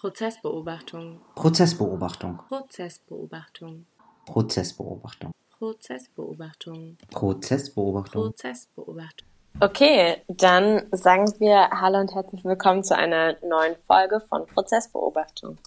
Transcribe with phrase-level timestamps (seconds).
[0.00, 1.20] Prozessbeobachtung.
[1.34, 2.38] Prozessbeobachtung.
[2.48, 3.84] Prozessbeobachtung.
[4.24, 5.32] Prozessbeobachtung.
[5.58, 6.96] Prozessbeobachtung.
[7.10, 8.22] Prozessbeobachtung.
[8.22, 9.28] Prozessbeobachtung.
[9.60, 15.58] Okay, dann sagen wir Hallo und herzlich willkommen zu einer neuen Folge von Prozessbeobachtung.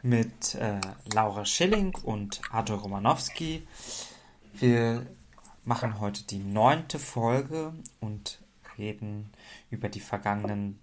[0.00, 0.80] Mit äh,
[1.12, 3.68] Laura Schilling und Arthur Romanowski.
[4.54, 5.04] Wir
[5.64, 8.40] machen heute die neunte Folge und
[8.78, 9.30] reden
[9.68, 10.80] über die vergangenen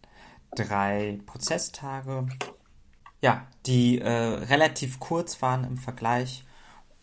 [0.55, 2.27] drei Prozesstage
[3.21, 6.43] ja, die äh, relativ kurz waren im Vergleich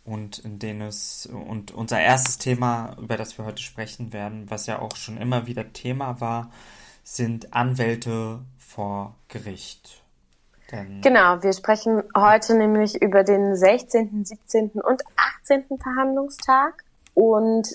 [0.04, 4.66] und in denen es und unser erstes Thema, über das wir heute sprechen werden, was
[4.66, 6.50] ja auch schon immer wieder Thema war,
[7.04, 10.02] sind Anwälte vor Gericht.
[10.72, 14.70] Denn genau, wir sprechen heute nämlich über den 16., 17.
[14.72, 15.02] und
[15.42, 15.78] 18.
[15.80, 17.68] Verhandlungstag und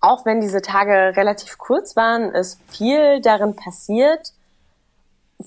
[0.00, 4.32] auch wenn diese Tage relativ kurz waren, ist viel darin passiert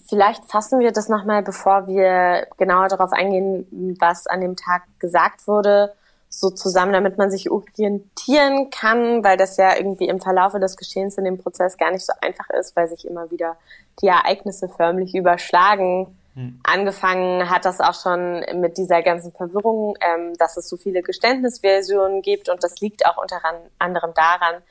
[0.08, 5.48] Vielleicht fassen wir das nochmal, bevor wir genauer darauf eingehen, was an dem Tag gesagt
[5.48, 5.94] wurde,
[6.30, 11.18] so zusammen, damit man sich orientieren kann, weil das ja irgendwie im Verlaufe des Geschehens
[11.20, 13.56] in dem Prozess gar nicht so einfach ist, weil sich immer wieder
[14.02, 16.18] die Ereignisse förmlich überschlagen.
[16.34, 16.60] Hm.
[16.64, 22.24] Angefangen hat das auch schon mit dieser ganzen Verwirrung, ähm, dass es so viele Geständnisversionen
[22.24, 23.40] gibt und das liegt auch unter
[23.78, 24.64] anderem daran,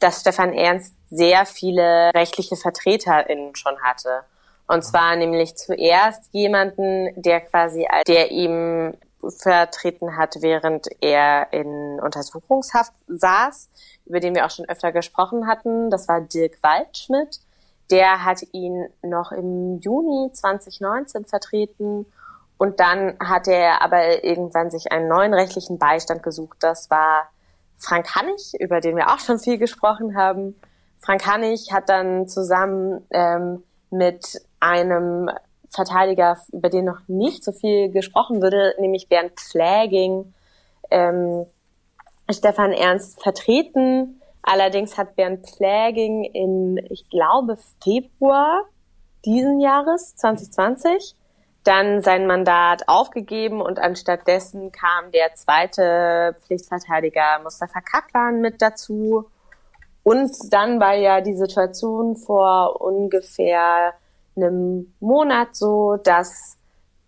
[0.00, 4.24] dass Stefan Ernst sehr viele rechtliche VertreterInnen schon hatte.
[4.66, 8.94] Und zwar nämlich zuerst jemanden, der quasi, der ihm
[9.38, 13.70] vertreten hat, während er in Untersuchungshaft saß,
[14.06, 15.90] über den wir auch schon öfter gesprochen hatten.
[15.90, 17.40] Das war Dirk Waldschmidt.
[17.90, 22.06] Der hat ihn noch im Juni 2019 vertreten
[22.56, 26.58] und dann hat er aber irgendwann sich einen neuen rechtlichen Beistand gesucht.
[26.60, 27.28] Das war
[27.78, 30.58] Frank Hannig, über den wir auch schon viel gesprochen haben.
[31.00, 35.30] Frank Hannig hat dann zusammen ähm, mit einem
[35.70, 40.32] Verteidiger, über den noch nicht so viel gesprochen würde, nämlich Bernd Pfläging,
[40.90, 41.46] ähm,
[42.30, 44.20] Stefan Ernst vertreten.
[44.42, 48.64] Allerdings hat Bernd Pfläging im, ich glaube, Februar
[49.24, 51.16] diesen Jahres, 2020,
[51.64, 59.30] dann sein Mandat aufgegeben und anstatt dessen kam der zweite Pflichtverteidiger Mustafa Kaplan mit dazu.
[60.02, 63.94] Und dann war ja die Situation vor ungefähr
[64.36, 66.56] einem Monat so, dass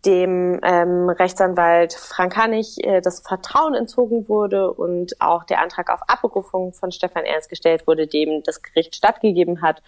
[0.04, 6.00] dem ähm, Rechtsanwalt Frank Hannig äh, das Vertrauen entzogen wurde und auch der Antrag auf
[6.06, 9.82] Abberufung von Stefan Ernst gestellt wurde, dem das Gericht stattgegeben hat.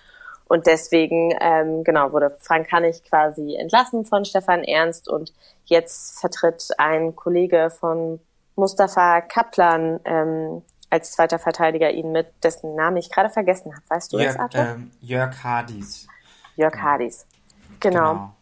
[0.48, 5.32] Und deswegen, ähm, genau, wurde Frank Hannig quasi entlassen von Stefan Ernst und
[5.66, 8.18] jetzt vertritt ein Kollege von
[8.56, 13.84] Mustafa Kaplan ähm, als zweiter Verteidiger ihn mit, dessen Namen ich gerade vergessen habe.
[13.88, 14.60] Weißt du Jörg, das, Arthur?
[14.60, 16.08] Ähm, Jörg Hardis.
[16.58, 17.26] Jörg Hardis.
[17.80, 18.12] Genau.
[18.12, 18.34] genau.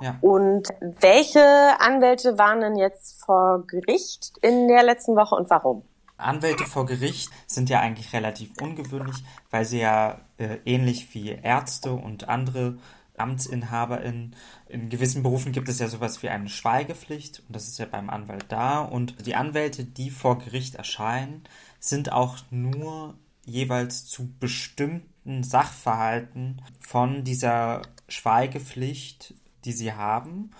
[0.00, 0.16] Ja.
[0.20, 1.40] Und welche
[1.78, 5.82] Anwälte waren denn jetzt vor Gericht in der letzten Woche und warum?
[6.16, 9.16] Anwälte vor Gericht sind ja eigentlich relativ ungewöhnlich,
[9.50, 12.78] weil sie ja äh, ähnlich wie Ärzte und andere
[13.16, 14.34] AmtsinhaberInnen,
[14.68, 18.08] in gewissen Berufen gibt es ja sowas wie eine Schweigepflicht und das ist ja beim
[18.08, 18.80] Anwalt da.
[18.80, 21.44] Und die Anwälte, die vor Gericht erscheinen,
[21.78, 23.14] sind auch nur
[23.44, 25.09] jeweils zu bestimmten
[25.42, 30.50] Sachverhalten von dieser Schweigepflicht, die sie haben,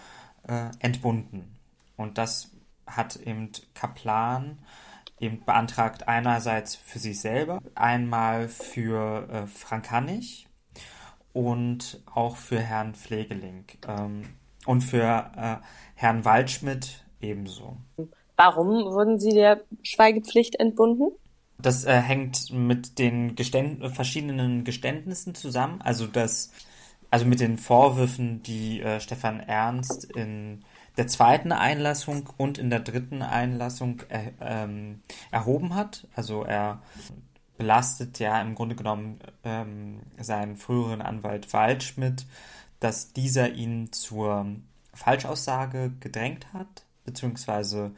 [0.47, 1.57] äh, entbunden.
[1.97, 2.51] Und das
[2.87, 4.59] hat eben Kaplan
[5.19, 10.49] eben beantragt einerseits für sich selber, einmal für äh, Frank Hannig
[11.33, 14.23] und auch für Herrn Pflegeling ähm,
[14.67, 15.57] und für äh,
[15.95, 17.77] Herrn Waldschmidt ebenso.
[18.37, 21.13] Warum wurden Sie der Schweigepflicht entbunden?
[21.63, 25.81] Das äh, hängt mit den Geständ verschiedenen Geständnissen zusammen.
[25.83, 26.53] Also das,
[27.11, 30.65] also mit den Vorwürfen, die äh, Stefan Ernst in
[30.97, 36.07] der zweiten Einlassung und in der dritten Einlassung er, ähm, erhoben hat.
[36.15, 36.83] Also er
[37.57, 42.27] belastet ja im Grunde genommen ähm, seinen früheren Anwalt Waldschmidt,
[42.81, 44.47] dass dieser ihn zur
[44.95, 47.93] Falschaussage gedrängt hat, beziehungsweise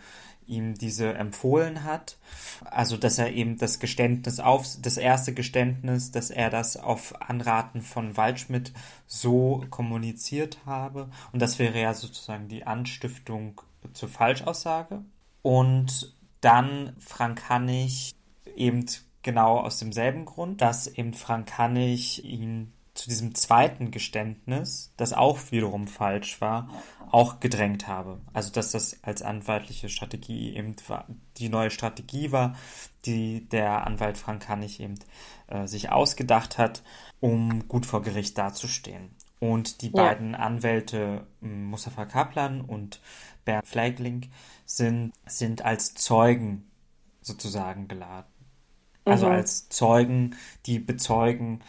[0.53, 2.19] ihm diese empfohlen hat.
[2.65, 7.83] Also, dass er eben das Geständnis auf, das erste Geständnis, dass er das auf Anraten
[7.83, 8.73] von Waldschmidt
[9.07, 11.09] so kommuniziert habe.
[11.33, 13.61] Und das wäre ja sozusagen die Anstiftung
[13.95, 15.03] zur Falschaussage.
[15.43, 18.15] Und dann Frank Hannig
[18.57, 18.87] eben
[19.23, 25.39] genau aus demselben Grund, dass eben Frank Hannig ihn zu diesem zweiten Geständnis, das auch
[25.51, 26.69] wiederum falsch war,
[27.11, 28.21] auch gedrängt habe.
[28.33, 30.77] Also dass das als anwaltliche Strategie eben
[31.39, 32.55] die neue Strategie war,
[33.05, 34.95] die der Anwalt Frank Hannig eben
[35.49, 36.83] äh, sich ausgedacht hat,
[37.21, 39.11] um gut vor Gericht dazustehen.
[39.39, 39.95] Und die Ja.
[39.95, 43.01] beiden Anwälte m, Mustafa Kaplan und
[43.45, 44.31] Bernd Fleigling
[44.65, 46.71] sind, sind als Zeugen
[47.21, 48.31] sozusagen geladen.
[49.05, 49.33] Also Mhm.
[49.33, 50.37] als Zeugen,
[50.67, 51.63] die bezeugen,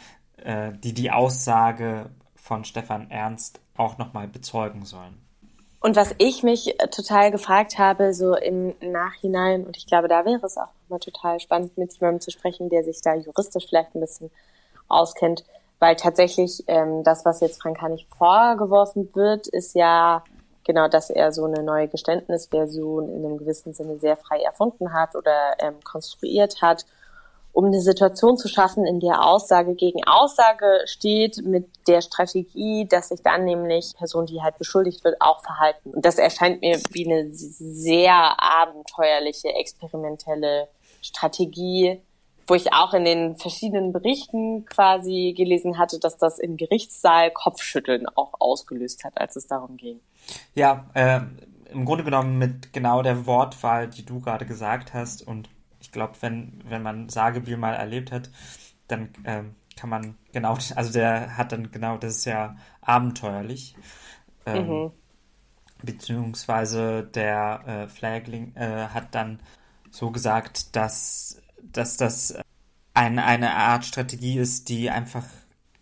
[0.44, 5.24] äh, die die Aussage von Stefan Ernst auch nochmal bezeugen sollen.
[5.80, 10.24] Und was ich mich äh, total gefragt habe, so im Nachhinein, und ich glaube, da
[10.26, 13.94] wäre es auch nochmal total spannend, mit jemandem zu sprechen, der sich da juristisch vielleicht
[13.94, 14.32] ein bisschen
[14.88, 15.44] auskennt,
[15.80, 20.24] weil tatsächlich ähm, das, was jetzt Frank Hanig vorgeworfen wird, ist ja
[20.64, 25.16] genau, dass er so eine neue Geständnisversion in einem gewissen Sinne sehr frei erfunden hat
[25.16, 26.86] oder ähm, konstruiert hat,
[27.54, 33.10] um eine Situation zu schaffen, in der Aussage gegen Aussage steht, mit der Strategie, dass
[33.10, 35.92] sich dann nämlich Person, die halt beschuldigt wird, auch verhalten.
[35.92, 40.68] Und das erscheint mir wie eine sehr abenteuerliche, experimentelle
[41.04, 42.02] Strategie,
[42.48, 48.08] wo ich auch in den verschiedenen Berichten quasi gelesen hatte, dass das im Gerichtssaal Kopfschütteln
[48.16, 50.00] auch ausgelöst hat, als es darum ging.
[50.56, 51.22] Ja, äh,
[51.72, 55.26] im Grunde genommen mit genau der Wortwahl, die du gerade gesagt hast.
[55.26, 55.50] Und
[55.94, 58.30] glaube, wenn, wenn man Sagebiel mal erlebt hat,
[58.88, 63.76] dann ähm, kann man genau, also der hat dann genau, das ist ja abenteuerlich.
[64.46, 64.92] Ähm,
[65.82, 69.40] Beziehungsweise der äh, Flagling äh, hat dann
[69.92, 72.36] so gesagt, dass, dass das
[72.94, 75.26] ein, eine Art Strategie ist, die einfach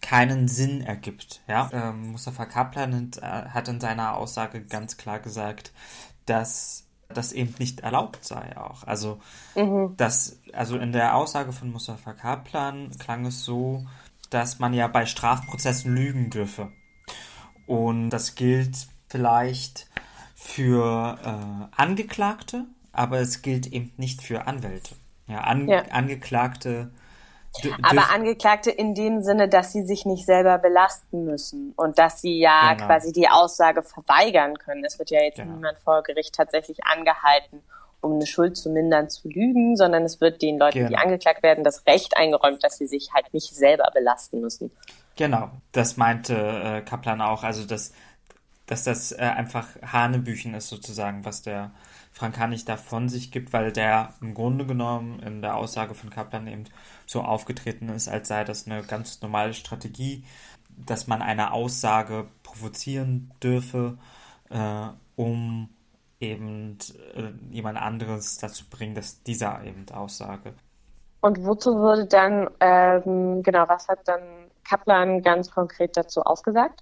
[0.02, 1.42] keinen Sinn ergibt.
[1.48, 1.70] Ja?
[1.72, 5.72] Ähm, Mustafa Kaplan hat, äh, hat in seiner Aussage ganz klar gesagt,
[6.26, 6.88] dass
[7.18, 8.84] das eben nicht erlaubt sei auch.
[8.84, 9.20] Also,
[9.98, 13.86] dass, also in der Aussage von Mustafa Kaplan klang es so,
[14.30, 16.72] dass man ja bei Strafprozessen lügen dürfe.
[17.68, 19.88] Und das gilt vielleicht
[20.36, 24.96] für äh, Angeklagte, aber es gilt eben nicht für Anwälte.
[25.28, 25.84] Ja, an, Ja.
[25.92, 26.92] Angeklagte.
[27.82, 32.40] Aber Angeklagte in dem Sinne, dass sie sich nicht selber belasten müssen und dass sie
[32.40, 32.86] ja Genau.
[32.88, 34.84] quasi die Aussage verweigern können.
[34.86, 35.56] Es wird ja jetzt Genau.
[35.56, 37.62] niemand vor Gericht tatsächlich angehalten,
[38.00, 41.02] um eine Schuld zu mindern, zu lügen, sondern es wird den Leuten, die Genau.
[41.02, 44.72] angeklagt werden, das Recht eingeräumt, dass sie sich halt nicht selber belasten müssen.
[45.18, 47.92] Genau, das meinte äh, Kaplan auch, also dass,
[48.66, 51.72] dass das äh, einfach Hanebüchen ist sozusagen, was der
[52.12, 56.10] Frank Hanig da von sich gibt, weil der im Grunde genommen in der Aussage von
[56.10, 56.66] Kaplan eben
[57.06, 60.24] so aufgetreten ist, als sei das eine ganz normale Strategie,
[60.70, 63.98] dass man eine Aussage provozieren dürfe,
[64.50, 65.70] äh, um
[66.20, 66.78] eben
[67.16, 70.54] äh, jemand anderes dazu bringen, dass dieser eben Aussage
[71.22, 74.22] Und wozu wurde dann, ähm, genau, was hat dann
[74.64, 76.82] Kaplan ganz konkret dazu ausgesagt?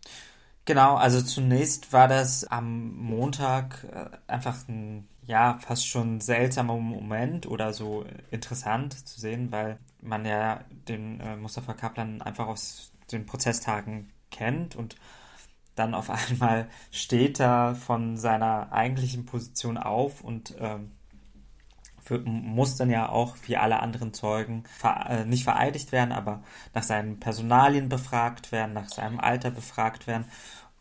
[0.66, 7.46] Genau, also zunächst war das am Montag äh, einfach ein, ja, fast schon seltsamer Moment
[7.46, 13.28] oder so interessant zu sehen, weil man ja den äh, Mustafa Kaplan einfach aus den
[13.28, 14.96] Prozesstagen kennt und
[15.76, 20.94] dann auf einmal steht er von seiner eigentlichen Position auf und ähm,
[22.02, 26.42] für, muss dann ja auch wie alle anderen Zeugen ver, äh, nicht vereidigt werden, aber
[26.74, 30.26] nach seinen Personalien befragt werden, nach seinem Alter befragt werden.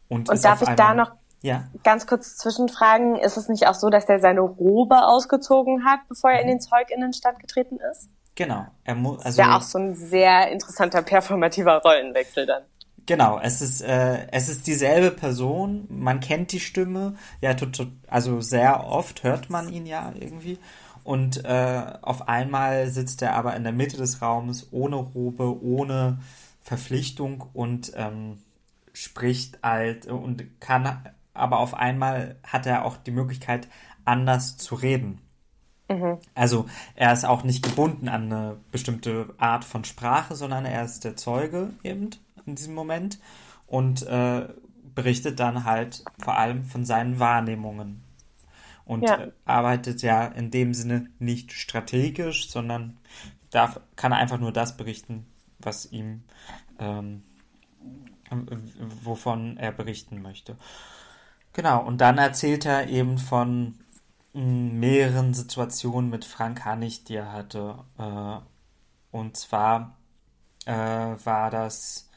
[0.09, 3.17] Und, Und darf ich da noch Ja, ganz kurz zwischenfragen?
[3.17, 6.61] Ist es nicht auch so, dass er seine Robe ausgezogen hat, bevor er in den
[6.61, 8.09] ZeugInnenstand getreten ist?
[8.39, 8.67] genau.
[8.85, 12.63] Er muss, Das also ist ja auch so ein sehr interessanter performativer Rollenwechsel dann.
[13.05, 17.57] Genau, es ist, äh, es ist dieselbe Person, man kennt die Stimme, ja,
[18.07, 20.59] also sehr oft hört man ihn ja irgendwie.
[21.05, 26.19] Und äh, auf einmal sitzt er aber in der Mitte des Raumes, ohne Robe, ohne
[26.61, 28.43] Verpflichtung und ähm,
[28.93, 31.03] spricht alt und kann,
[31.39, 33.69] aber auf einmal hat er auch die Möglichkeit,
[34.05, 35.21] anders zu reden.
[36.35, 41.05] Also er ist auch nicht gebunden an eine bestimmte Art von Sprache, sondern er ist
[41.05, 42.11] der Zeuge eben
[42.47, 43.19] in diesem Moment
[43.67, 44.49] und äh,
[44.95, 48.03] berichtet dann halt vor allem von seinen Wahrnehmungen.
[48.85, 49.19] Und Ja.
[49.45, 52.97] arbeitet ja in dem Sinne nicht strategisch, sondern
[53.51, 55.27] darf, kann einfach nur das berichten,
[55.59, 56.23] was ihm,
[56.79, 57.23] ähm,
[59.03, 60.57] wovon er berichten möchte.
[61.53, 63.79] Genau, und dann erzählt er eben von
[64.35, 64.43] mh,
[64.75, 67.85] mehreren Situationen mit Frank Hannig, die er hatte.
[67.99, 68.39] Äh,
[69.17, 69.97] und zwar
[70.67, 72.09] äh, war das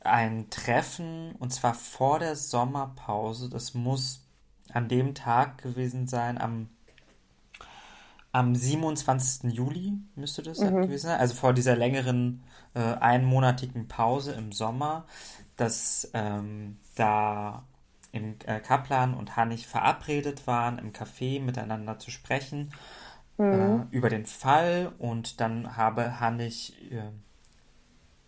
[0.00, 3.48] ein Treffen, und zwar vor der Sommerpause.
[3.50, 4.22] Das muss
[4.72, 6.68] an dem Tag gewesen sein, am,
[8.32, 9.52] am 27.
[9.52, 12.42] Juli müsste das gewesen sein, also vor dieser längeren
[12.74, 15.06] äh, einmonatigen Pause im Sommer,
[15.56, 17.64] dass ähm, da
[18.12, 22.72] im äh, Kaplan und Hannig verabredet waren, im Café miteinander zu sprechen
[23.38, 24.92] äh, über den Fall.
[24.98, 27.10] Und dann habe Hannig äh,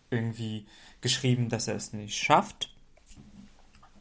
[0.09, 0.67] irgendwie
[1.01, 2.71] geschrieben, dass er es nicht schafft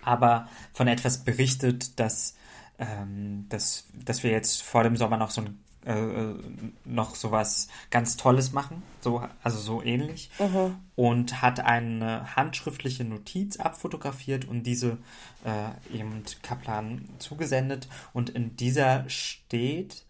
[0.02, 2.36] aber von etwas berichtet, dass,
[2.78, 6.34] ähm, dass, dass wir jetzt vor dem Sommer noch so ein äh,
[6.84, 10.76] noch sowas ganz Tolles machen, so, also so ähnlich, mhm.
[10.94, 14.98] und hat eine handschriftliche Notiz abfotografiert und diese
[15.44, 17.88] äh, eben Kaplan zugesendet.
[18.12, 20.04] Und in dieser steht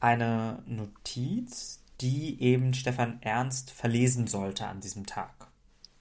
[0.00, 5.48] eine Notiz, die eben Stefan Ernst verlesen sollte an diesem Tag.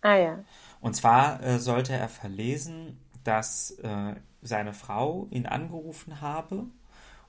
[0.02, 0.44] Ah ja.
[0.82, 6.66] Und zwar äh, sollte er verlesen, dass äh, seine Frau ihn angerufen habe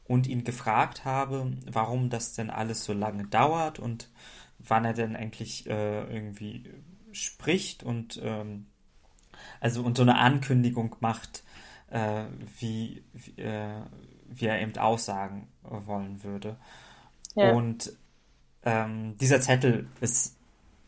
[0.07, 4.11] und ihn gefragt habe, warum das denn alles so lange dauert und
[4.59, 6.65] wann er denn eigentlich äh, irgendwie
[7.13, 8.67] spricht und ähm,
[9.61, 11.43] also und so eine Ankündigung macht,
[11.91, 12.25] äh,
[12.59, 13.83] wie, wie, äh,
[14.29, 16.57] wie, er eben aussagen wollen würde.
[17.35, 17.53] Ja.
[17.53, 17.93] Und
[18.63, 20.37] ähm, dieser Zettel ist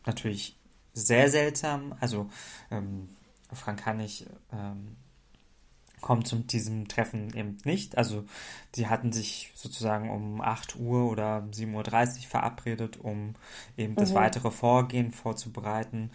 [0.05, 0.57] natürlich
[0.93, 1.95] sehr seltsam.
[1.99, 2.29] Also
[2.71, 3.09] ähm,
[3.53, 4.95] Frank Hannig ähm,
[6.01, 7.97] kommt zu diesem Treffen eben nicht.
[7.97, 8.23] Also
[8.73, 13.35] sie hatten sich sozusagen um 8 Uhr oder 7.30 Uhr verabredet, um
[13.77, 13.97] eben mhm.
[13.97, 16.11] das weitere Vorgehen vorzubereiten,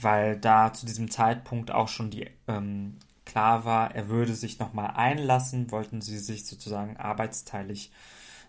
[0.00, 4.92] weil da zu diesem Zeitpunkt auch schon die ähm, klar war, er würde sich nochmal
[4.96, 7.90] einlassen, wollten sie sich sozusagen arbeitsteilig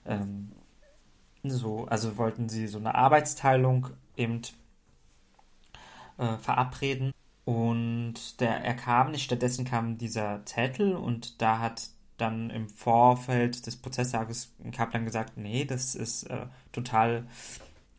[0.05, 0.51] ähm,
[1.43, 4.41] so, also wollten sie so eine Arbeitsteilung eben
[6.17, 7.13] äh, verabreden.
[7.45, 13.65] Und der, er kam nicht, stattdessen kam dieser Zettel und da hat dann im Vorfeld
[13.65, 17.25] des Prozesstages Kaplan gesagt, nee, das ist äh, total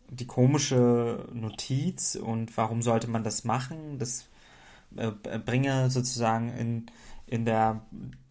[0.08, 3.98] die komische Notiz und warum sollte man das machen?
[3.98, 4.28] Das
[4.96, 6.86] äh, bringe sozusagen in,
[7.26, 7.82] in der,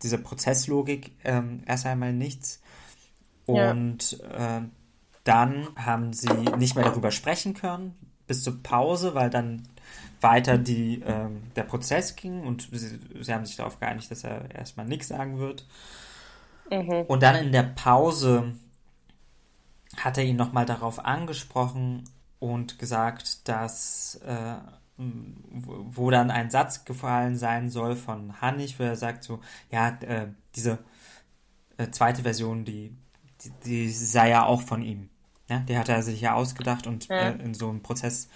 [0.01, 2.61] dieser Prozesslogik ähm, erst einmal nichts.
[3.45, 4.57] Und ja.
[4.57, 4.61] äh,
[5.23, 9.67] dann haben sie nicht mehr darüber sprechen können bis zur Pause, weil dann
[10.21, 14.53] weiter die, ähm, der Prozess ging und sie, sie, haben sich darauf geeinigt, dass er
[14.53, 15.65] erstmal nichts sagen wird.
[16.71, 17.05] Mhm.
[17.07, 18.53] Und dann in der Pause
[19.97, 22.05] hat er ihn nochmal darauf angesprochen
[22.39, 24.55] und gesagt, dass äh,
[24.97, 29.39] wo dann ein Satz gefallen sein soll von Hannig, wo er sagt so,
[29.71, 30.79] ja, äh, diese
[31.77, 32.95] äh, zweite Version, die,
[33.43, 35.09] die, die, sei ja auch von ihm.
[35.49, 35.59] Ja?
[35.59, 37.29] Die hat er sich ja ausgedacht und ja.
[37.29, 38.29] Äh, in so einem Prozess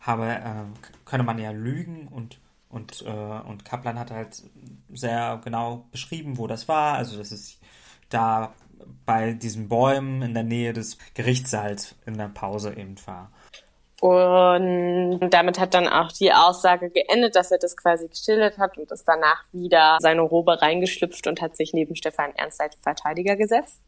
[0.00, 0.64] habe, äh,
[1.04, 2.38] könne man ja lügen und
[2.70, 4.44] und, äh, und Kaplan hat halt
[4.92, 6.94] sehr genau beschrieben, wo das war.
[6.94, 7.58] Also das ist
[8.10, 8.54] da
[9.04, 13.32] bei diesen Bäumen in der Nähe des Gerichtssaals in der Pause eben war.
[14.00, 18.90] Und damit hat dann auch die Aussage geendet, dass er das quasi geschildert hat und
[18.90, 23.82] ist danach wieder seine Robe reingeschlüpft und hat sich neben Stefan Ernst als Verteidiger gesetzt.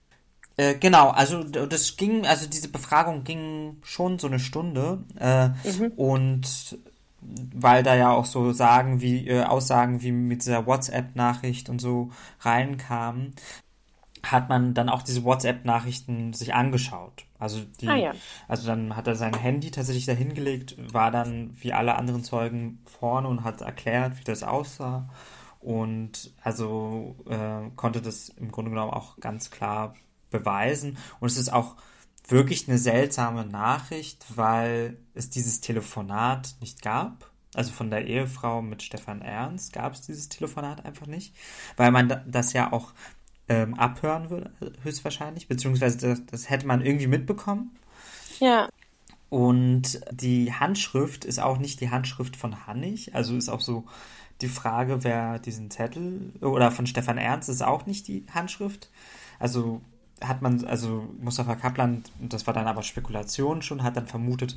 [0.62, 5.92] Äh, genau, also das ging, also diese Befragung ging schon so eine Stunde äh, mhm.
[5.96, 6.78] und
[7.20, 12.10] weil da ja auch so Sagen wie äh, Aussagen wie mit dieser WhatsApp-Nachricht und so
[12.40, 13.34] reinkamen,
[14.24, 17.24] hat man dann auch diese WhatsApp-Nachrichten sich angeschaut.
[17.38, 18.12] Also die, ah, ja.
[18.46, 22.80] also dann hat er sein Handy tatsächlich da hingelegt, war dann wie alle anderen Zeugen
[22.84, 25.08] vorne und hat erklärt, wie das aussah
[25.60, 29.94] und also äh, konnte das im Grunde genommen auch ganz klar
[30.32, 30.98] beweisen.
[31.20, 31.76] Und es ist auch
[32.28, 37.30] wirklich eine seltsame Nachricht, weil es dieses Telefonat nicht gab.
[37.54, 41.34] Also von der Ehefrau mit Stefan Ernst gab es dieses Telefonat einfach nicht,
[41.76, 42.92] weil man das ja auch
[43.48, 47.76] ähm, abhören würde, höchstwahrscheinlich, beziehungsweise das, das hätte man irgendwie mitbekommen.
[48.40, 48.68] Ja.
[49.28, 53.84] Und die Handschrift ist auch nicht die Handschrift von Hannig, also ist auch so
[54.40, 58.90] die Frage, wer diesen Zettel oder von Stefan Ernst ist auch nicht die Handschrift.
[59.38, 59.82] Also
[60.22, 64.56] hat man, also Mustafa Kaplan, das war dann aber Spekulation schon, hat dann vermutet,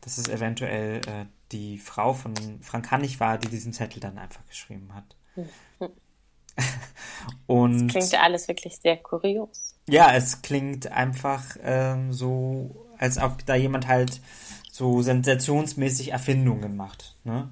[0.00, 4.44] dass es eventuell äh, die Frau von Frank Hannig war, die diesen Zettel dann einfach
[4.46, 5.16] geschrieben hat.
[5.78, 5.90] Mhm.
[7.46, 9.74] Und das klingt alles wirklich sehr kurios.
[9.88, 14.22] Ja, es klingt einfach ähm, so, als ob da jemand halt
[14.70, 17.16] so sensationsmäßig Erfindungen macht.
[17.24, 17.50] Ne?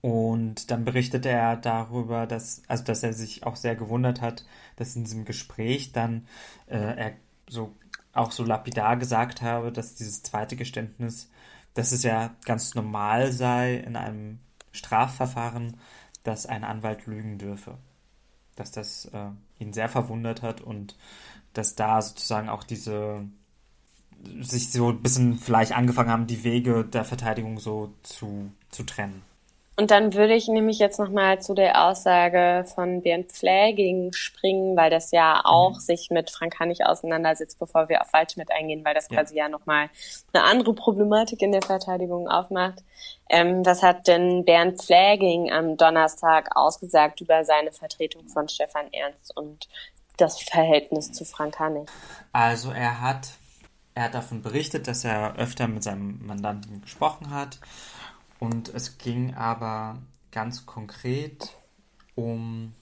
[0.00, 4.44] Und dann berichtet er darüber, dass, also dass er sich auch sehr gewundert hat,
[4.76, 6.26] dass in diesem Gespräch dann
[6.66, 7.12] äh, er
[7.48, 7.74] so
[8.12, 11.30] auch so lapidar gesagt habe, dass dieses zweite Geständnis,
[11.74, 14.38] dass es ja ganz normal sei in einem
[14.72, 15.76] Strafverfahren,
[16.22, 17.78] dass ein Anwalt lügen dürfe.
[18.56, 20.96] Dass das äh, ihn sehr verwundert hat und
[21.54, 23.24] dass da sozusagen auch diese
[24.40, 29.22] sich so ein bisschen vielleicht angefangen haben, die Wege der Verteidigung so zu, zu trennen.
[29.78, 34.90] Und dann würde ich nämlich jetzt nochmal zu der Aussage von Bernd Pfläging springen, weil
[34.90, 35.78] das ja auch mhm.
[35.78, 39.16] sich mit Frank Hannig auseinandersetzt, bevor wir auf Waldschmidt eingehen, weil das ja.
[39.16, 39.88] quasi ja nochmal
[40.32, 42.80] eine andere Problematik in der Verteidigung aufmacht.
[43.30, 49.36] Ähm, was hat denn Bernd Pfläging am Donnerstag ausgesagt über seine Vertretung von Stefan Ernst
[49.36, 49.68] und
[50.16, 51.88] das Verhältnis zu Frank Hannig?
[52.32, 53.28] Also er hat,
[53.94, 57.60] er hat davon berichtet, dass er öfter mit seinem Mandanten gesprochen hat
[58.38, 59.98] und es ging aber
[60.30, 61.56] ganz konkret
[62.14, 62.74] um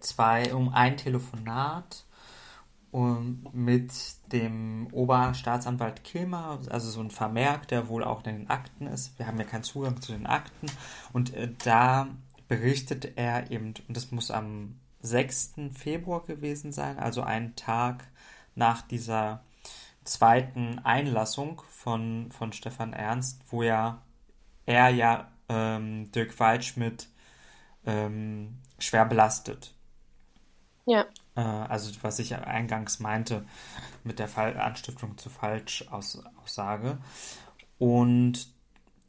[0.00, 2.04] zwei, um ein Telefonat
[3.52, 3.92] mit
[4.30, 9.18] dem Oberstaatsanwalt Kilmer, also so ein Vermerk, der wohl auch in den Akten ist.
[9.18, 10.66] Wir haben ja keinen Zugang zu den Akten.
[11.12, 12.06] Und äh, da
[12.46, 15.54] berichtet er eben, und das muss am 6.
[15.72, 18.04] Februar gewesen sein, also einen Tag
[18.54, 19.42] nach dieser
[20.04, 24.02] zweiten Einlassung von, von Stefan Ernst, wo ja
[24.66, 27.08] er ja ähm, Dirk Waldschmidt
[27.86, 29.74] ähm, schwer belastet.
[30.86, 31.06] Ja.
[31.36, 33.44] Äh, also was ich eingangs meinte
[34.04, 36.98] mit der Fall Anstiftung zu Falschaussage.
[37.78, 38.48] Und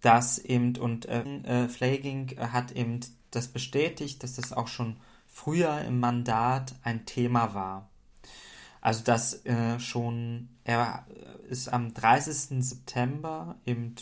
[0.01, 2.99] das eben, und äh, äh, Flaging hat eben
[3.31, 4.97] das bestätigt, dass das auch schon
[5.27, 7.89] früher im Mandat ein Thema war.
[8.81, 11.05] Also dass äh, schon, er
[11.49, 12.63] ist am 30.
[12.63, 13.95] September eben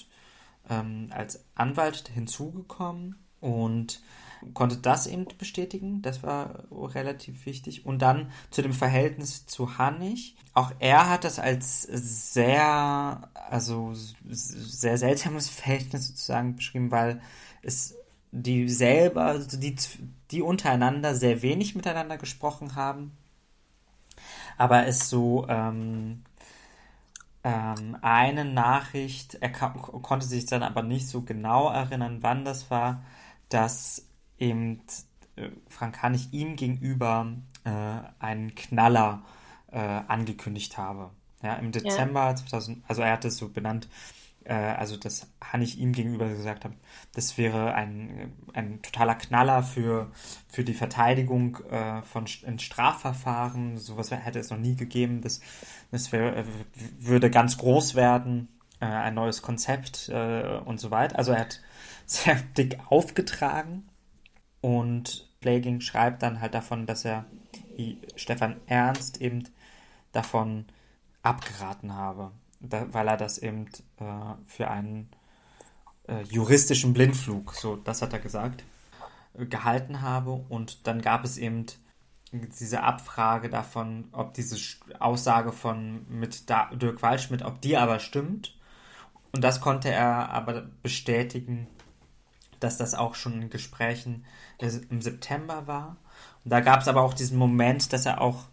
[0.70, 4.02] ähm, als Anwalt hinzugekommen und
[4.54, 6.02] konnte das eben bestätigen.
[6.02, 7.86] Das war relativ wichtig.
[7.86, 10.36] Und dann zu dem Verhältnis zu Hannig.
[10.54, 17.22] Auch er hat das als sehr, also sehr seltsames Verhältnis sozusagen beschrieben, weil
[17.62, 17.96] es
[18.32, 19.76] die selber, also die,
[20.32, 23.12] die untereinander sehr wenig miteinander gesprochen haben.
[24.58, 26.24] Aber es so ähm,
[27.44, 33.04] ähm, eine Nachricht, er konnte sich dann aber nicht so genau erinnern, wann das war,
[33.50, 34.08] dass
[34.38, 34.82] eben
[35.36, 37.34] äh, Frank Hannig ihm gegenüber
[37.66, 37.70] äh,
[38.20, 39.24] einen Knaller
[39.72, 41.10] äh, angekündigt habe.
[41.42, 42.36] Ja, im Dezember ja.
[42.36, 43.90] 2000, also er hat es so benannt,
[44.46, 46.72] äh, also dass Hannig ihm gegenüber gesagt hat,
[47.14, 50.12] das wäre ein, ein totaler Knaller für,
[50.48, 53.78] für die Verteidigung äh, von in Strafverfahren.
[53.78, 55.22] Sowas hätte es noch nie gegeben.
[55.22, 55.42] Das,
[55.92, 56.46] das wär, äh,
[57.00, 61.18] würde ganz groß werden, äh, ein neues Konzept äh, und so weiter.
[61.18, 61.62] Also er hat
[62.06, 63.90] sehr dick aufgetragen
[64.62, 67.26] und Blaging schreibt dann halt davon, dass er
[68.16, 69.44] Stefan Ernst eben
[70.12, 70.66] davon
[71.22, 72.32] abgeraten habe
[72.64, 73.68] weil er das eben
[74.00, 74.04] äh,
[74.46, 75.10] für einen
[76.08, 78.64] äh, juristischen Blindflug, so das hat er gesagt,
[79.38, 80.32] äh, gehalten habe.
[80.32, 81.66] Und dann gab es eben
[82.32, 84.58] diese Abfrage davon, ob diese
[85.00, 88.58] Aussage von mit Dirk Waldschmidt, ob die aber stimmt.
[89.34, 91.68] Und das konnte er aber bestätigen,
[92.60, 94.26] dass das auch schon in Gesprächen
[94.90, 95.98] im September war.
[96.44, 98.46] Und da gab es aber auch diesen Moment, dass er auch,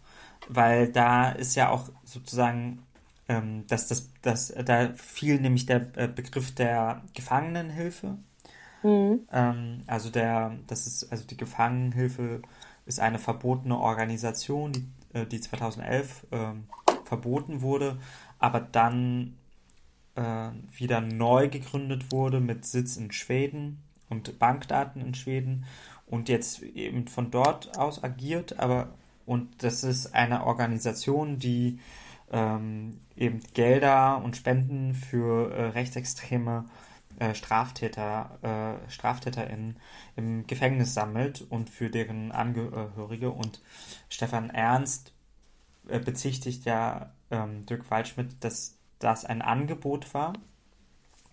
[0.49, 2.83] weil da ist ja auch sozusagen
[3.31, 8.17] ähm, dass das, dass da fiel nämlich der äh, Begriff der Gefangenenhilfe.
[8.83, 9.21] Mhm.
[9.31, 12.41] Ähm, also der, das ist, also die Gefangenenhilfe
[12.85, 16.53] ist eine verbotene Organisation, die, äh, die 2011 äh,
[17.05, 17.97] verboten wurde,
[18.37, 19.37] aber dann
[20.15, 25.63] äh, wieder neu gegründet wurde mit Sitz in Schweden und Bankdaten in Schweden
[26.05, 28.89] und jetzt eben von dort aus agiert, aber
[29.25, 31.79] und das ist eine Organisation, die
[32.31, 36.65] ähm, eben Gelder und Spenden für äh, rechtsextreme
[37.19, 39.77] äh, Straftäter, äh, StraftäterInnen
[40.15, 43.31] im Gefängnis sammelt und für deren Angehörige.
[43.31, 43.61] Und
[44.09, 45.13] Stefan Ernst
[45.87, 50.33] äh, bezichtigt ja ähm, Dirk Waldschmidt, dass das ein Angebot war.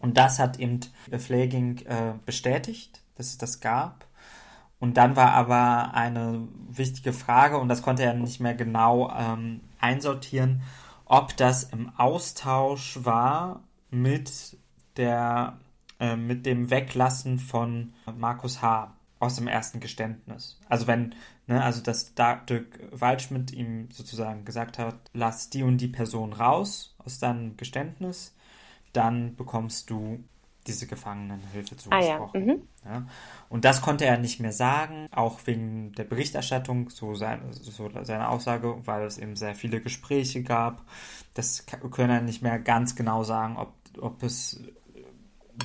[0.00, 0.80] Und das hat eben
[1.18, 4.06] Flaging äh, bestätigt, dass es das gab.
[4.80, 9.60] Und dann war aber eine wichtige Frage, und das konnte er nicht mehr genau ähm,
[9.80, 10.62] einsortieren,
[11.08, 14.56] ob das im Austausch war mit
[14.96, 15.58] der
[16.00, 18.94] äh, mit dem Weglassen von Markus H.
[19.18, 20.60] aus dem ersten Geständnis.
[20.68, 21.14] Also wenn,
[21.46, 26.94] ne, also dass Dirk Waldschmidt ihm sozusagen gesagt hat, lass die und die Person raus
[26.98, 28.34] aus deinem Geständnis,
[28.92, 30.22] dann bekommst du
[30.68, 32.30] diese Gefangenenhilfe zugesprochen.
[32.34, 32.54] Ah, ja.
[32.54, 32.62] Mhm.
[32.84, 33.06] Ja.
[33.48, 38.28] Und das konnte er nicht mehr sagen, auch wegen der Berichterstattung, so, sein, so seine
[38.28, 40.84] Aussage, weil es eben sehr viele Gespräche gab.
[41.34, 44.62] Das können er nicht mehr ganz genau sagen, ob, ob es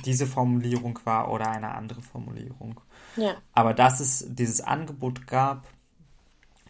[0.04, 2.80] diese Formulierung war oder eine andere Formulierung.
[3.16, 3.36] Ja.
[3.52, 5.68] Aber dass es dieses Angebot gab,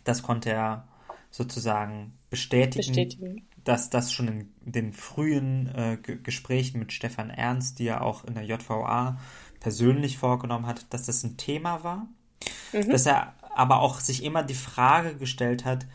[0.04, 0.86] das konnte er
[1.30, 2.86] sozusagen bestätigen.
[2.86, 8.24] bestätigen dass das schon in den frühen äh, Gesprächen mit Stefan Ernst, die ja auch
[8.24, 9.18] in der JVA
[9.60, 12.06] persönlich vorgenommen hat, dass das ein Thema war,
[12.72, 15.86] dass er aber auch sich immer die Frage gestellt hat,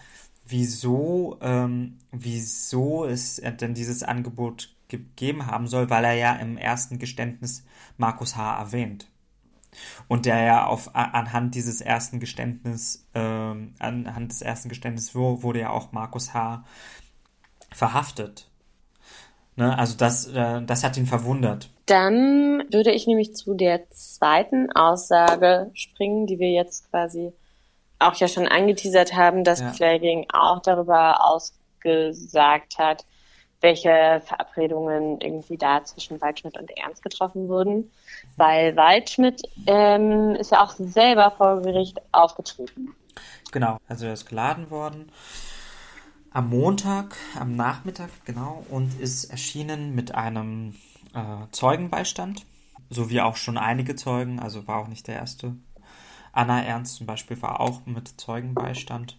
[0.47, 6.97] wieso, ähm, wieso es denn dieses Angebot gegeben haben soll, weil er ja im ersten
[6.97, 7.63] Geständnis
[7.97, 8.59] Markus H.
[8.59, 9.07] erwähnt.
[10.07, 15.69] Und der ja auf anhand dieses ersten Geständnis, ähm, anhand des ersten Geständnisses wurde ja
[15.69, 16.65] auch Markus H.
[17.71, 18.49] verhaftet.
[19.59, 19.77] Ne?
[19.77, 21.69] Also das, äh, das hat ihn verwundert.
[21.85, 27.33] Dann würde ich nämlich zu der zweiten Aussage springen, die wir jetzt quasi
[27.99, 29.73] auch ja schon angeteasert haben, dass ja.
[29.73, 33.05] Flagging auch darüber ausgesagt hat,
[33.59, 37.91] welche Verabredungen irgendwie da zwischen Waldschmidt und Ernst getroffen wurden.
[38.37, 42.95] Weil Waldschmidt ähm, ist ja auch selber vor Gericht aufgetreten.
[43.51, 45.11] Genau, also er ist geladen worden
[46.31, 50.75] am Montag, am Nachmittag, genau, und ist erschienen mit einem
[51.13, 52.45] äh, Zeugenbeistand,
[52.89, 55.55] so wie auch schon einige Zeugen, also war auch nicht der erste
[56.31, 59.17] Anna Ernst zum Beispiel war auch mit Zeugenbeistand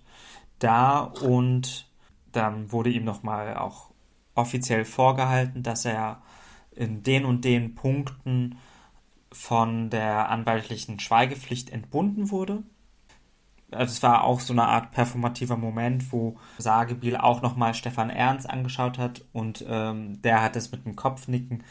[0.59, 1.89] da und
[2.33, 3.91] dann wurde ihm nochmal auch
[4.35, 6.23] offiziell vorgehalten, dass er
[6.71, 8.57] in den und den Punkten
[9.33, 12.63] von der anwaltlichen Schweigepflicht entbunden wurde.
[13.71, 18.49] Also es war auch so eine Art performativer Moment, wo Sagebiel auch nochmal Stefan Ernst
[18.49, 21.63] angeschaut hat und ähm, der hat es mit dem Kopfnicken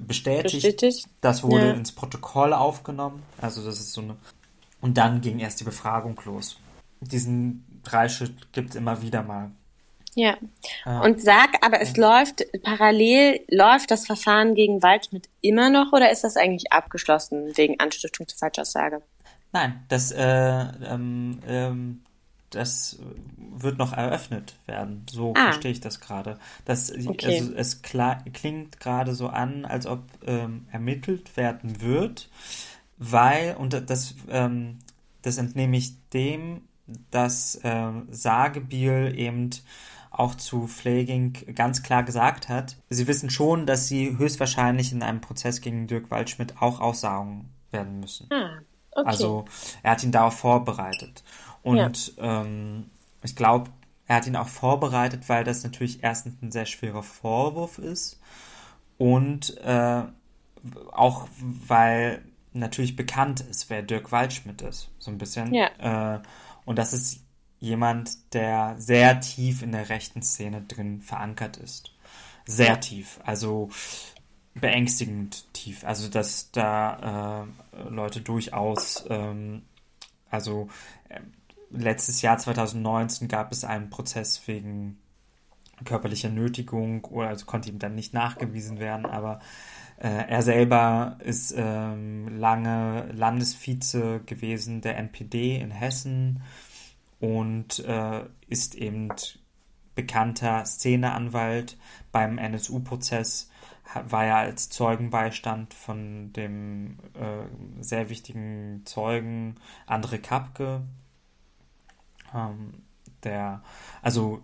[0.00, 0.54] bestätigt.
[0.54, 1.08] bestätigt.
[1.20, 1.72] Das wurde ja.
[1.72, 3.22] ins Protokoll aufgenommen.
[3.40, 4.16] Also das ist so eine
[4.80, 6.58] und dann ging erst die Befragung los.
[7.00, 9.50] Diesen Dreischritt gibt es immer wieder mal.
[10.14, 10.36] Ja.
[10.84, 11.00] Ah.
[11.00, 12.18] Und sag, aber es ja.
[12.18, 17.80] läuft parallel, läuft das Verfahren gegen Waldschmidt immer noch oder ist das eigentlich abgeschlossen wegen
[17.80, 19.02] Anstiftung zur Falschaussage?
[19.52, 22.00] Nein, das, äh, ähm, ähm,
[22.50, 22.98] das
[23.36, 25.04] wird noch eröffnet werden.
[25.10, 25.44] So ah.
[25.44, 26.38] verstehe ich das gerade.
[26.64, 27.38] Das, okay.
[27.38, 32.28] also es klingt gerade so an, als ob ähm, ermittelt werden wird
[33.04, 34.78] weil, und das, ähm,
[35.22, 36.62] das entnehme ich dem,
[37.10, 39.50] dass ähm, Sagebiel eben
[40.10, 45.20] auch zu Flaging ganz klar gesagt hat, sie wissen schon, dass sie höchstwahrscheinlich in einem
[45.20, 48.28] Prozess gegen Dirk Waldschmidt auch aussagen werden müssen.
[48.30, 48.60] Ah,
[48.92, 49.08] okay.
[49.08, 49.44] Also
[49.82, 51.22] er hat ihn darauf vorbereitet.
[51.62, 52.42] Und ja.
[52.42, 52.90] ähm,
[53.22, 53.70] ich glaube,
[54.06, 58.20] er hat ihn auch vorbereitet, weil das natürlich erstens ein sehr schwerer Vorwurf ist
[58.98, 60.02] und äh,
[60.92, 64.90] auch weil natürlich bekannt ist, wer Dirk Waldschmidt ist.
[64.98, 65.54] So ein bisschen.
[65.54, 66.16] Ja.
[66.16, 66.20] Äh,
[66.64, 67.20] und das ist
[67.58, 71.94] jemand, der sehr tief in der rechten Szene drin verankert ist.
[72.44, 73.20] Sehr tief.
[73.24, 73.70] Also
[74.54, 75.84] beängstigend tief.
[75.84, 79.62] Also, dass da äh, Leute durchaus, ähm,
[80.30, 80.68] also
[81.08, 81.20] äh,
[81.70, 84.98] letztes Jahr 2019 gab es einen Prozess wegen
[85.84, 89.40] körperlicher Nötigung oder also konnte ihm dann nicht nachgewiesen werden, aber
[89.98, 96.42] äh, er selber ist ähm, lange Landesvize gewesen der NPD in Hessen
[97.20, 99.08] und äh, ist eben
[99.94, 101.76] bekannter Szeneanwalt
[102.10, 103.50] beim NSU-Prozess,
[104.04, 110.82] war ja als Zeugenbeistand von dem äh, sehr wichtigen Zeugen André Kapke.
[112.34, 112.82] Ähm,
[113.24, 113.62] der,
[114.02, 114.42] also,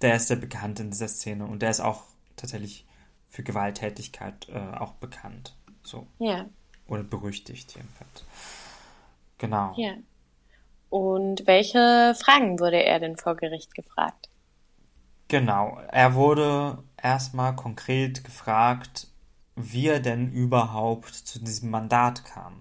[0.00, 2.04] der ist sehr bekannt in dieser Szene und der ist auch
[2.36, 2.86] tatsächlich
[3.28, 5.56] für Gewalttätigkeit äh, auch bekannt.
[5.82, 6.06] So.
[6.18, 6.46] Ja.
[6.86, 8.24] Oder berüchtigt jedenfalls.
[9.38, 9.74] Genau.
[9.76, 9.94] Ja.
[10.90, 14.28] Und welche Fragen wurde er denn vor Gericht gefragt?
[15.32, 15.80] Genau.
[15.90, 19.06] Er wurde erstmal konkret gefragt,
[19.56, 22.60] wie er denn überhaupt zu diesem Mandat kam.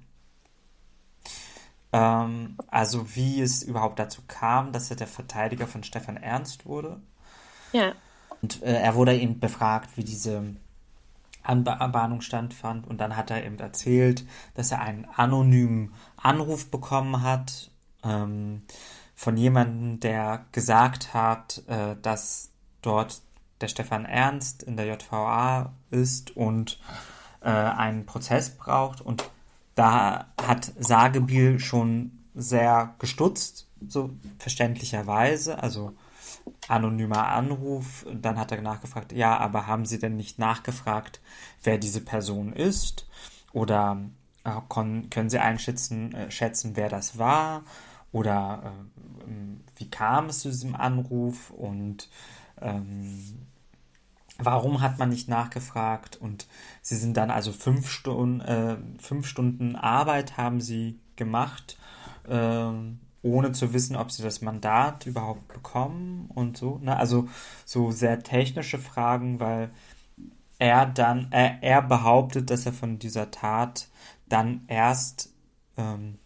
[1.91, 7.01] Ähm, also wie es überhaupt dazu kam, dass er der Verteidiger von Stefan Ernst wurde.
[7.73, 7.91] Ja.
[8.41, 10.55] Und äh, er wurde eben befragt, wie diese
[11.43, 12.87] Anbahnung stattfand.
[12.87, 17.69] Und dann hat er eben erzählt, dass er einen anonymen Anruf bekommen hat
[18.05, 18.61] ähm,
[19.13, 22.50] von jemandem, der gesagt hat, äh, dass
[22.81, 23.21] dort
[23.61, 26.79] der Stefan Ernst in der JVA ist und
[27.41, 29.01] äh, einen Prozess braucht.
[29.01, 29.29] Und
[29.75, 35.61] da hat Sagebiel schon sehr gestutzt, so verständlicherweise.
[35.61, 35.93] Also
[36.67, 38.05] anonymer Anruf.
[38.11, 41.21] Dann hat er nachgefragt, ja, aber haben Sie denn nicht nachgefragt,
[41.63, 43.07] wer diese Person ist?
[43.53, 44.01] Oder
[44.43, 47.63] äh, können Sie einschätzen, äh, schätzen, wer das war?
[48.11, 48.73] Oder
[49.27, 49.31] äh,
[49.75, 51.49] wie kam es zu diesem Anruf?
[51.51, 52.09] Und
[52.61, 53.47] ähm,
[54.37, 56.17] warum hat man nicht nachgefragt?
[56.17, 56.47] Und
[56.81, 61.77] Sie sind dann also fünf Stunden, äh, fünf Stunden Arbeit haben Sie gemacht.
[62.27, 66.79] Ähm, ohne zu wissen, ob sie das Mandat überhaupt bekommen und so.
[66.79, 66.97] Ne?
[66.97, 67.27] Also
[67.65, 69.71] so sehr technische Fragen, weil
[70.57, 73.89] er dann, äh, er behauptet, dass er von dieser Tat
[74.27, 75.33] dann erst
[75.77, 76.17] ähm,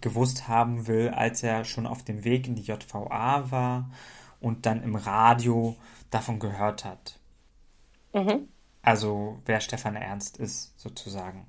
[0.00, 3.90] gewusst haben will, als er schon auf dem Weg in die JVA war
[4.46, 5.74] und dann im Radio
[6.12, 7.18] davon gehört hat.
[8.12, 8.46] Mhm.
[8.80, 11.48] Also wer Stefan Ernst ist, sozusagen.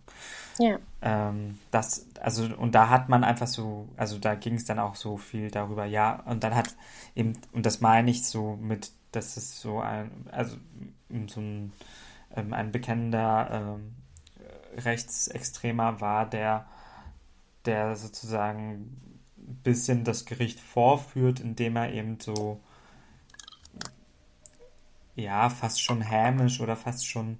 [0.57, 0.79] Ja.
[1.03, 4.95] Ähm, das, also, und da hat man einfach so, also da ging es dann auch
[4.95, 6.75] so viel darüber, ja, und dann hat
[7.15, 10.57] eben, und das meine ich so mit, dass es so ein, also
[11.27, 11.73] so ein,
[12.35, 13.93] ähm, ein bekennender ähm,
[14.75, 16.65] Rechtsextremer war, der,
[17.65, 18.71] der sozusagen
[19.37, 22.59] ein bisschen das Gericht vorführt, indem er eben so
[25.17, 27.39] ja, fast schon hämisch oder fast schon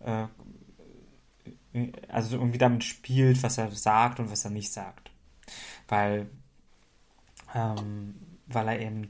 [0.00, 0.26] äh,
[2.08, 5.10] also irgendwie damit spielt, was er sagt und was er nicht sagt.
[5.88, 6.28] Weil,
[7.54, 8.14] ähm,
[8.46, 9.08] weil er eben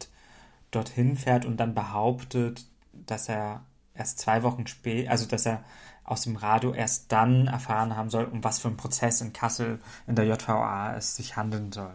[0.71, 5.65] dorthin fährt und dann behauptet, dass er erst zwei Wochen später, also dass er
[6.05, 9.81] aus dem Radio erst dann erfahren haben soll, um was für einen Prozess in Kassel
[10.07, 11.95] in der JVA es sich handeln soll.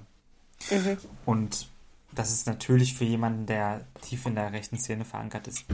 [0.71, 0.97] Mhm.
[1.25, 1.69] Und
[2.13, 5.65] das ist natürlich für jemanden, der tief in der rechten Szene verankert ist,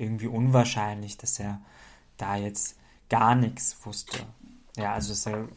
[0.00, 1.60] irgendwie unwahrscheinlich, dass er
[2.16, 4.18] da jetzt gar nichts wusste.
[4.76, 5.48] Ja, also dass er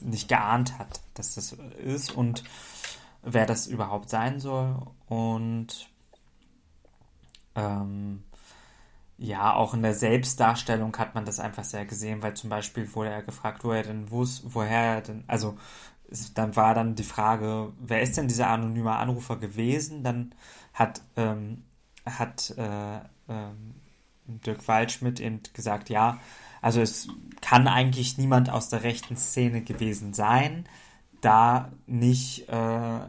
[0.00, 2.44] nicht geahnt hat, dass das ist und
[3.22, 4.76] wer das überhaupt sein soll.
[5.06, 5.88] Und
[7.54, 8.24] ähm,
[9.18, 13.10] ja, auch in der Selbstdarstellung hat man das einfach sehr gesehen, weil zum Beispiel wurde
[13.10, 15.56] er gefragt, wo er denn wusste, woher er denn, also
[16.34, 20.04] dann war dann die Frage, wer ist denn dieser anonyme Anrufer gewesen?
[20.04, 20.34] Dann
[20.72, 21.64] hat, ähm,
[22.04, 23.75] hat äh, ähm,
[24.26, 26.20] Dirk Waldschmidt eben gesagt, ja,
[26.62, 27.08] also es
[27.40, 30.68] kann eigentlich niemand aus der rechten Szene gewesen sein,
[31.20, 33.00] da nicht äh,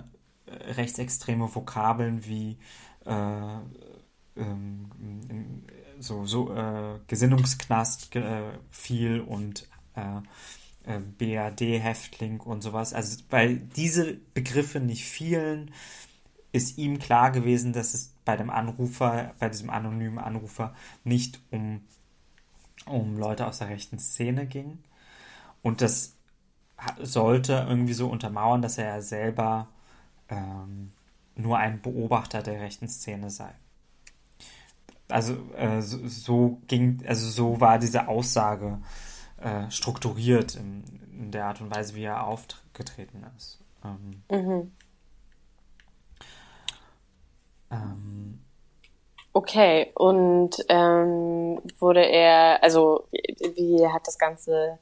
[0.47, 2.58] rechtsextreme Vokabeln wie
[3.06, 3.60] äh,
[4.36, 5.63] ähm,
[5.99, 10.21] so, so äh, Gesinnungsknast äh, viel und äh,
[10.88, 12.93] äh, BAD-Häftling und sowas.
[12.93, 15.71] Also weil diese Begriffe nicht fielen,
[16.51, 21.81] ist ihm klar gewesen, dass es bei dem Anrufer, bei diesem anonymen Anrufer nicht um,
[22.86, 24.79] um Leute aus der rechten Szene ging.
[25.62, 26.15] Und das
[27.01, 29.67] sollte irgendwie so untermauern, dass er ja selber
[30.29, 30.91] ähm,
[31.36, 33.53] nur ein Beobachter der rechten Szene sei.
[35.10, 38.79] Also äh, so, so, ging, also so war diese Aussage
[39.38, 40.83] äh, strukturiert in,
[41.17, 43.60] in, der Art und Weise, wie er aufgetreten ist.
[43.86, 44.71] Ähm, mhm.
[47.71, 48.39] Ähm,
[49.34, 54.80] okay, und ähm, wurde er, also wie hat das Ganze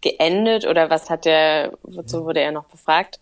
[0.00, 3.18] geendet oder was hat er, wozu wurde er noch befragt?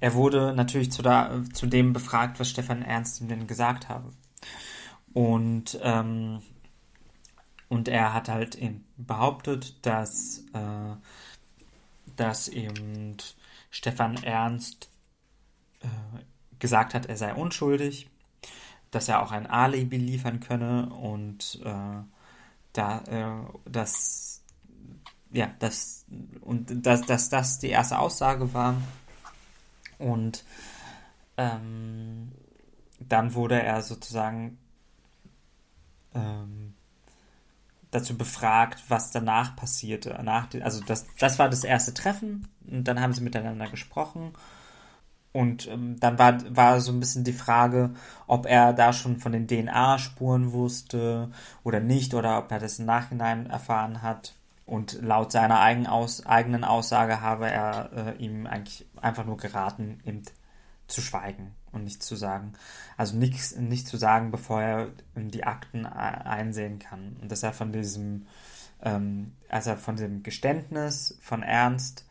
[0.00, 4.12] Er wurde natürlich zu, da, zu dem befragt, was Stefan Ernst ihm denn gesagt habe.
[5.14, 6.42] Und, ähm,
[7.68, 10.94] und er hat halt eben behauptet, dass, äh,
[12.16, 13.16] dass eben
[13.70, 14.90] Stefan Ernst
[15.80, 15.86] äh,
[16.58, 18.08] gesagt hat, er sei unschuldig
[18.90, 22.02] dass er auch ein Alibi liefern könne und äh,
[22.72, 24.42] da äh, das
[25.30, 26.06] ja das
[26.40, 28.76] und dass das, das die erste Aussage war
[29.98, 30.44] und
[31.36, 32.32] ähm,
[33.00, 34.58] dann wurde er sozusagen
[36.14, 36.74] ähm,
[37.90, 40.18] dazu befragt, was danach passierte.
[40.22, 44.32] Nach, also das, das war das erste Treffen und dann haben sie miteinander gesprochen
[45.32, 47.90] und ähm, dann war, war so ein bisschen die Frage,
[48.26, 51.30] ob er da schon von den DNA-Spuren wusste
[51.62, 54.34] oder nicht, oder ob er das im Nachhinein erfahren hat.
[54.64, 55.88] Und laut seiner eigenen,
[56.26, 60.22] eigenen Aussage habe er äh, ihm eigentlich einfach nur geraten, eben
[60.88, 62.54] zu schweigen und nichts zu sagen.
[62.96, 67.16] Also nichts nicht zu sagen, bevor er in die Akten einsehen kann.
[67.20, 68.26] Und dass er von diesem,
[68.82, 72.06] ähm, also von dem Geständnis von Ernst,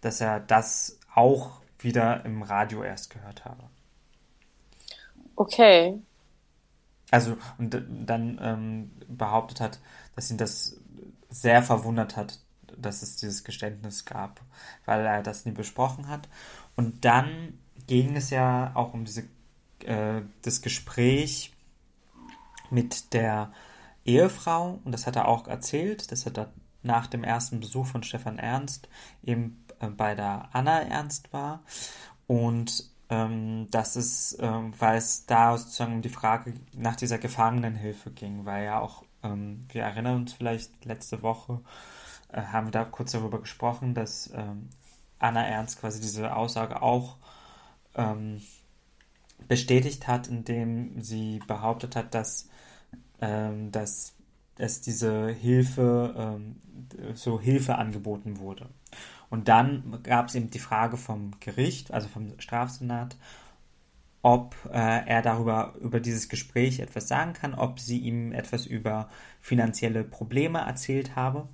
[0.00, 3.64] dass er das auch wieder im Radio erst gehört habe.
[5.36, 6.00] Okay.
[7.10, 9.78] Also, und dann ähm, behauptet hat,
[10.14, 10.80] dass ihn das
[11.30, 12.40] sehr verwundert hat,
[12.76, 14.40] dass es dieses Geständnis gab,
[14.84, 16.28] weil er das nie besprochen hat.
[16.76, 19.24] Und dann ging es ja auch um diese,
[19.84, 21.52] äh, das Gespräch
[22.70, 23.52] mit der
[24.04, 26.50] Ehefrau, und das hat er auch erzählt, dass er da
[26.82, 28.88] nach dem ersten Besuch von Stefan Ernst
[29.22, 29.64] eben
[29.96, 31.62] bei der Anna Ernst war.
[32.26, 38.10] Und ähm, das ist, ähm, weil es da sozusagen um die Frage nach dieser Gefangenenhilfe
[38.10, 41.60] ging, weil ja auch, ähm, wir erinnern uns vielleicht letzte Woche,
[42.32, 44.68] äh, haben wir da kurz darüber gesprochen, dass ähm,
[45.18, 47.16] Anna Ernst quasi diese Aussage auch
[47.94, 48.42] ähm,
[49.48, 52.48] bestätigt hat, indem sie behauptet hat, dass,
[53.20, 54.14] ähm, dass
[54.58, 56.30] es diese Hilfe,
[57.14, 58.68] so Hilfe angeboten wurde.
[59.30, 63.16] Und dann gab es eben die Frage vom Gericht, also vom Strafsenat,
[64.22, 69.08] ob äh, er darüber über dieses Gespräch etwas sagen kann, ob sie ihm etwas über
[69.40, 71.48] finanzielle Probleme erzählt habe.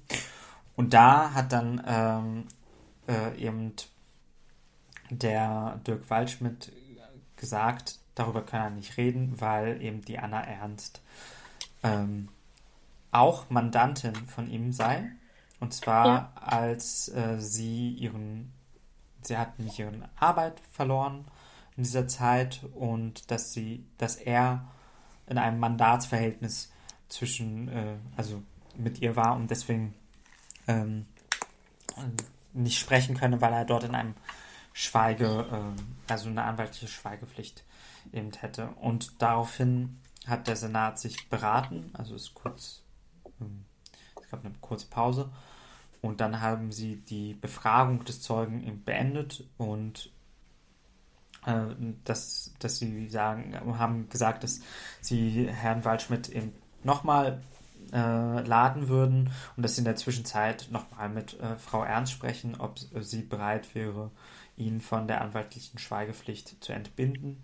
[0.77, 2.45] Und da hat dann ähm,
[3.09, 3.73] äh, eben
[5.11, 6.73] der Dirk Waldschmidt
[7.37, 11.03] gesagt, darüber kann er nicht reden, weil eben die Anna Ernst
[11.83, 12.29] ähm,
[13.11, 15.11] auch Mandantin von ihm sei.
[15.65, 16.33] Und zwar ja.
[16.35, 18.53] als äh, sie ihren,
[19.23, 21.25] sie hat nämlich ihre Arbeit verloren
[21.75, 24.69] in dieser Zeit und dass sie, dass er
[25.27, 26.71] in einem Mandatsverhältnis
[27.09, 28.43] zwischen, äh, also
[28.77, 29.95] mit ihr war und deswegen
[30.69, 31.07] ähm,
[32.53, 34.17] nicht sprechen könne, weil er dort in einem
[34.75, 37.65] Schweige, äh, also eine anwaltliche Schweigepflicht
[38.13, 38.69] eben hätte.
[38.83, 42.83] Und daraufhin hat der Senat sich beraten, also ist kurz,
[43.41, 43.65] ähm,
[44.23, 45.33] es gab eine kurze Pause
[46.05, 50.11] und dann haben sie die Befragung des Zeugen beendet und
[51.47, 51.63] äh,
[52.05, 54.61] dass, dass sie sagen, haben gesagt, dass
[55.01, 57.41] sie Herrn Waldschmidt eben nochmal
[57.91, 62.57] äh, laden würden und dass sie in der Zwischenzeit nochmal mit äh, Frau Ernst sprechen,
[62.61, 64.11] ob sie bereit wäre,
[64.59, 67.43] ihn von der anwaltlichen Schweigepflicht zu entbinden,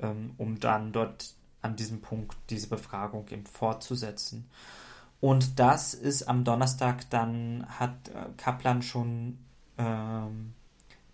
[0.00, 4.48] ähm, um dann dort an diesem Punkt diese Befragung eben fortzusetzen.
[5.22, 9.38] Und das ist am Donnerstag dann, hat äh, Kaplan schon
[9.78, 10.52] ähm,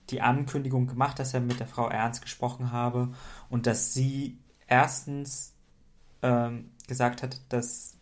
[0.09, 3.11] die Ankündigung gemacht, dass er mit der Frau Ernst gesprochen habe
[3.51, 5.53] und dass sie erstens
[6.23, 7.99] ähm, gesagt hat, dass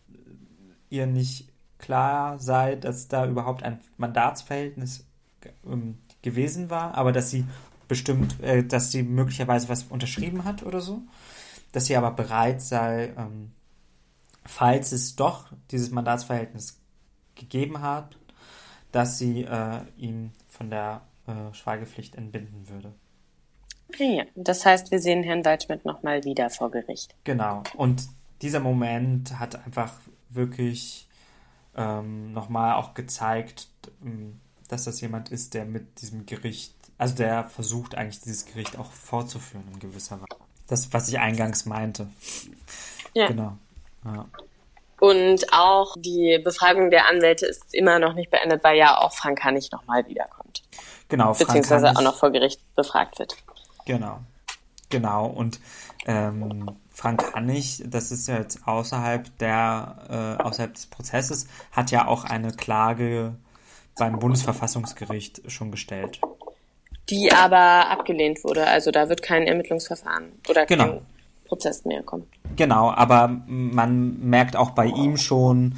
[0.89, 5.05] ihr nicht klar sei, dass da überhaupt ein Mandatsverhältnis
[5.65, 7.43] ähm, gewesen war, aber dass sie
[7.89, 11.01] bestimmt, äh, dass sie möglicherweise was unterschrieben hat oder so,
[11.73, 13.51] dass sie aber bereit sei, ähm,
[14.47, 16.79] falls es doch dieses Mandatsverhältnis
[17.35, 18.17] gegeben hat,
[18.91, 22.93] dass sie äh, ihn von der äh, Schweigepflicht entbinden würde.
[23.97, 27.15] Ja, das heißt, wir sehen Herrn Waldschmidt nochmal wieder vor Gericht.
[27.23, 27.63] Genau.
[27.75, 28.07] Und
[28.41, 29.93] dieser Moment hat einfach
[30.29, 31.07] wirklich
[31.75, 33.69] ähm, nochmal auch gezeigt,
[34.03, 38.77] ähm, dass das jemand ist, der mit diesem Gericht, also der versucht eigentlich dieses Gericht
[38.77, 40.41] auch fortzuführen in gewisser Weise.
[40.67, 42.09] Das, was ich eingangs meinte.
[43.13, 43.27] Ja.
[43.27, 43.57] Genau.
[44.05, 44.25] Ja.
[44.99, 49.43] Und auch die Befragung der Anwälte ist immer noch nicht beendet, weil ja auch Frank
[49.43, 50.63] Hannig nochmal wiederkommt.
[51.07, 51.33] Genau.
[51.33, 53.35] Frank Beziehungsweise Hannig, auch noch vor Gericht befragt wird.
[53.85, 54.19] Genau.
[54.89, 55.27] Genau.
[55.27, 55.59] Und
[56.07, 62.07] ähm, Frank Hannig, das ist ja jetzt außerhalb der, äh, außerhalb des Prozesses, hat ja
[62.07, 63.35] auch eine Klage
[63.97, 66.19] beim Bundesverfassungsgericht schon gestellt.
[67.09, 68.65] Die aber abgelehnt wurde.
[68.65, 70.83] Also da wird kein Ermittlungsverfahren oder genau.
[70.85, 71.05] kein
[71.47, 72.27] Prozess mehr kommen.
[72.55, 75.75] Genau, aber man merkt auch bei ihm schon,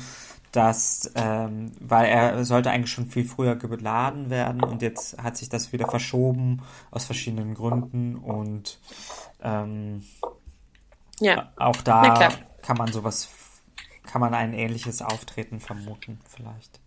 [0.51, 5.49] dass, ähm, weil er sollte eigentlich schon viel früher geladen werden und jetzt hat sich
[5.49, 8.79] das wieder verschoben aus verschiedenen Gründen und
[9.43, 10.03] ähm,
[11.19, 11.51] ja.
[11.57, 12.29] auch da
[12.61, 13.29] kann man sowas,
[14.03, 16.79] kann man ein ähnliches Auftreten vermuten, vielleicht.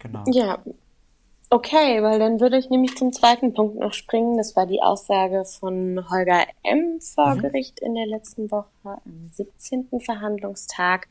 [0.00, 0.24] Genau.
[0.32, 0.58] Ja,
[1.52, 4.36] Okay, weil dann würde ich nämlich zum zweiten Punkt noch springen.
[4.36, 7.00] Das war die Aussage von Holger M.
[7.00, 7.40] vor mhm.
[7.40, 9.88] Gericht in der letzten Woche am 17.
[9.98, 11.08] Verhandlungstag,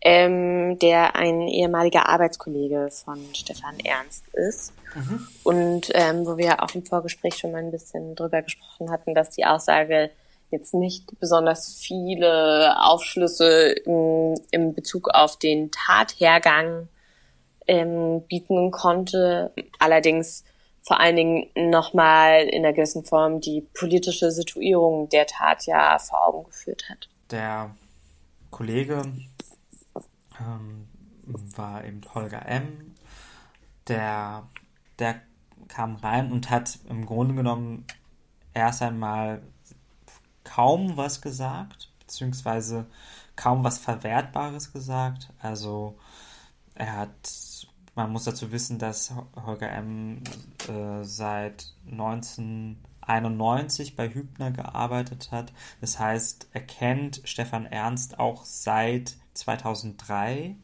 [0.00, 4.72] ähm, der ein ehemaliger Arbeitskollege von Stefan Ernst ist.
[4.96, 5.28] Mhm.
[5.44, 9.30] Und ähm, wo wir auch im Vorgespräch schon mal ein bisschen drüber gesprochen hatten, dass
[9.30, 10.10] die Aussage
[10.50, 16.88] jetzt nicht besonders viele Aufschlüsse in, in Bezug auf den Tathergang
[17.66, 19.52] ähm, bieten konnte.
[19.78, 20.44] Allerdings
[20.82, 26.26] vor allen Dingen nochmal in einer gewissen Form die politische Situierung der Tat ja vor
[26.26, 27.08] Augen geführt hat.
[27.30, 27.74] Der
[28.50, 29.02] Kollege
[30.40, 30.88] ähm,
[31.26, 32.94] war eben Holger M.,
[33.88, 34.48] der,
[34.98, 35.20] der
[35.68, 37.86] kam rein und hat im Grunde genommen
[38.54, 39.42] erst einmal
[40.44, 42.86] kaum was gesagt, beziehungsweise
[43.34, 45.30] kaum was Verwertbares gesagt.
[45.40, 45.98] Also
[46.74, 47.26] er hat
[47.96, 50.22] man muss dazu wissen, dass Holger M.
[50.68, 55.54] Äh, seit 1991 bei Hübner gearbeitet hat.
[55.80, 60.56] Das heißt, er kennt Stefan Ernst auch seit 2003.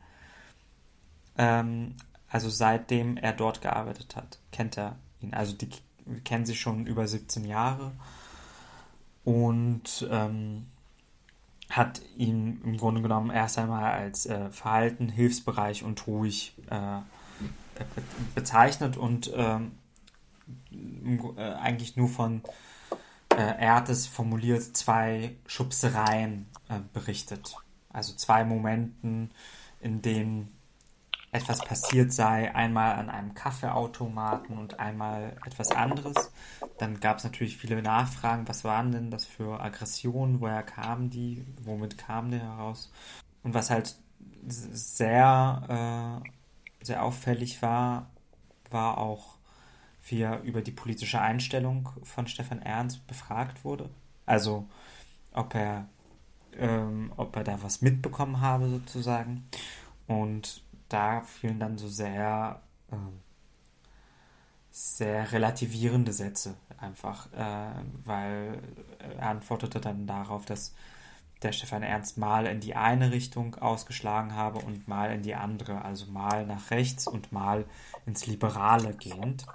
[1.38, 1.96] Ähm,
[2.28, 5.32] also seitdem er dort gearbeitet hat, kennt er ihn.
[5.32, 5.70] Also die
[6.24, 7.92] kennen sich schon über 17 Jahre.
[9.24, 10.66] Und ähm,
[11.70, 17.00] hat ihn im Grunde genommen erst einmal als äh, verhalten, hilfsbereich und ruhig äh,
[18.34, 19.72] bezeichnet und ähm,
[21.36, 22.42] äh, eigentlich nur von
[23.30, 27.56] äh, Ertes formuliert zwei Schubsereien äh, berichtet.
[27.92, 29.30] Also zwei Momenten,
[29.80, 30.48] in denen
[31.32, 36.30] etwas passiert sei, einmal an einem Kaffeeautomaten und einmal etwas anderes.
[36.76, 41.46] Dann gab es natürlich viele Nachfragen, was waren denn das für Aggressionen, woher kamen die,
[41.62, 42.92] womit kamen die heraus.
[43.42, 43.96] Und was halt
[44.46, 46.28] sehr, äh,
[46.82, 48.10] sehr auffällig war,
[48.70, 49.36] war auch,
[50.04, 53.88] wie er über die politische Einstellung von Stefan Ernst befragt wurde.
[54.26, 54.68] Also
[55.32, 55.88] ob er,
[56.56, 59.48] ähm, ob er da was mitbekommen habe sozusagen.
[60.06, 62.60] Und da fielen dann so sehr,
[62.90, 62.96] äh,
[64.70, 68.60] sehr relativierende Sätze einfach, äh, weil
[68.98, 70.74] er antwortete dann darauf, dass
[71.42, 75.84] der Stefan Ernst mal in die eine Richtung ausgeschlagen habe und mal in die andere,
[75.84, 77.64] also mal nach rechts und mal
[78.06, 79.46] ins Liberale gehend.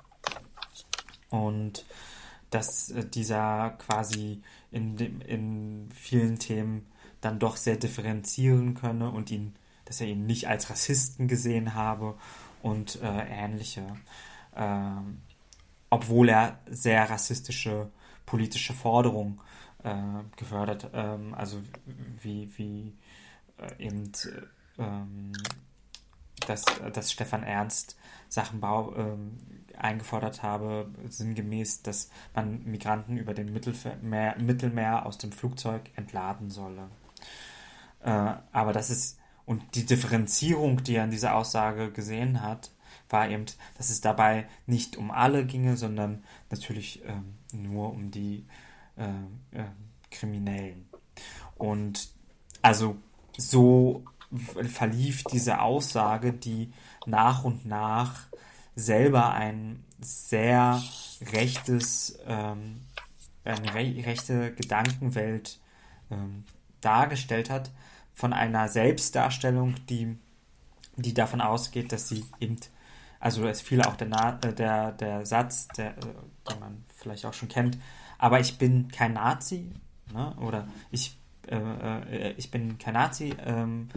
[1.30, 1.86] Und
[2.50, 6.88] dass äh, dieser quasi in, dem, in vielen Themen
[7.22, 9.56] dann doch sehr differenzieren könne und ihn
[9.88, 12.16] dass er ihn nicht als Rassisten gesehen habe
[12.62, 13.84] und äh, ähnliche.
[14.54, 14.90] Äh,
[15.90, 17.90] obwohl er sehr rassistische
[18.26, 19.42] politische Forderungen äh,
[20.36, 21.62] gefördert, ähm, also
[22.22, 22.94] wie, wie
[23.58, 24.12] äh, eben
[24.78, 25.32] ähm,
[26.46, 26.64] dass,
[26.94, 27.98] dass Stefan Ernst
[28.30, 29.38] Sachenbau ähm,
[29.78, 36.90] eingefordert habe, sinngemäß, dass man Migranten über den Mittelmeer, Mittelmeer aus dem Flugzeug entladen solle.
[38.02, 42.72] Äh, aber das ist und die Differenzierung, die er in dieser Aussage gesehen hat,
[43.10, 43.46] war eben,
[43.78, 48.46] dass es dabei nicht um alle ginge, sondern natürlich ähm, nur um die
[48.98, 49.66] äh, äh,
[50.12, 50.90] Kriminellen.
[51.56, 52.10] Und
[52.62, 52.98] also
[53.38, 54.04] so
[54.70, 56.72] verlief diese Aussage, die
[57.06, 58.28] nach und nach
[58.76, 60.82] selber ein sehr
[61.32, 62.82] rechtes, ähm,
[63.44, 65.60] eine re rechte Gedankenwelt
[66.12, 66.44] ähm,
[66.82, 67.72] dargestellt hat,
[68.14, 70.18] von einer Selbstdarstellung, die,
[70.96, 72.58] die davon ausgeht, dass sie eben,
[73.20, 76.02] also es fiel auch der, Na äh, der, der Satz, der, äh,
[76.50, 77.78] den man vielleicht auch schon kennt,
[78.18, 79.72] aber ich bin kein Nazi,
[80.14, 80.36] ne?
[80.38, 83.90] oder ich, äh, äh, ich bin kein Nazi, ähm,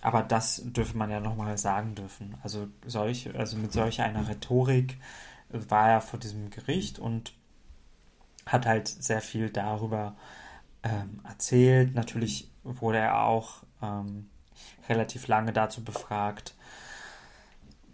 [0.00, 2.34] aber das dürfe man ja nochmal sagen dürfen.
[2.42, 4.98] Also, solch, also mit solch einer Rhetorik
[5.48, 7.34] war er vor diesem Gericht und
[8.46, 10.16] hat halt sehr viel darüber
[10.82, 11.94] ähm, erzählt.
[11.94, 14.28] Natürlich wurde er auch ähm,
[14.88, 16.54] relativ lange dazu befragt,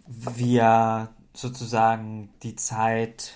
[0.07, 3.35] wie er sozusagen die Zeit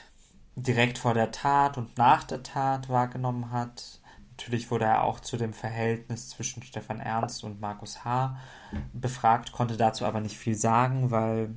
[0.56, 4.00] direkt vor der Tat und nach der Tat wahrgenommen hat.
[4.32, 8.38] Natürlich wurde er auch zu dem Verhältnis zwischen Stefan Ernst und Markus H.
[8.94, 11.56] befragt, konnte dazu aber nicht viel sagen, weil,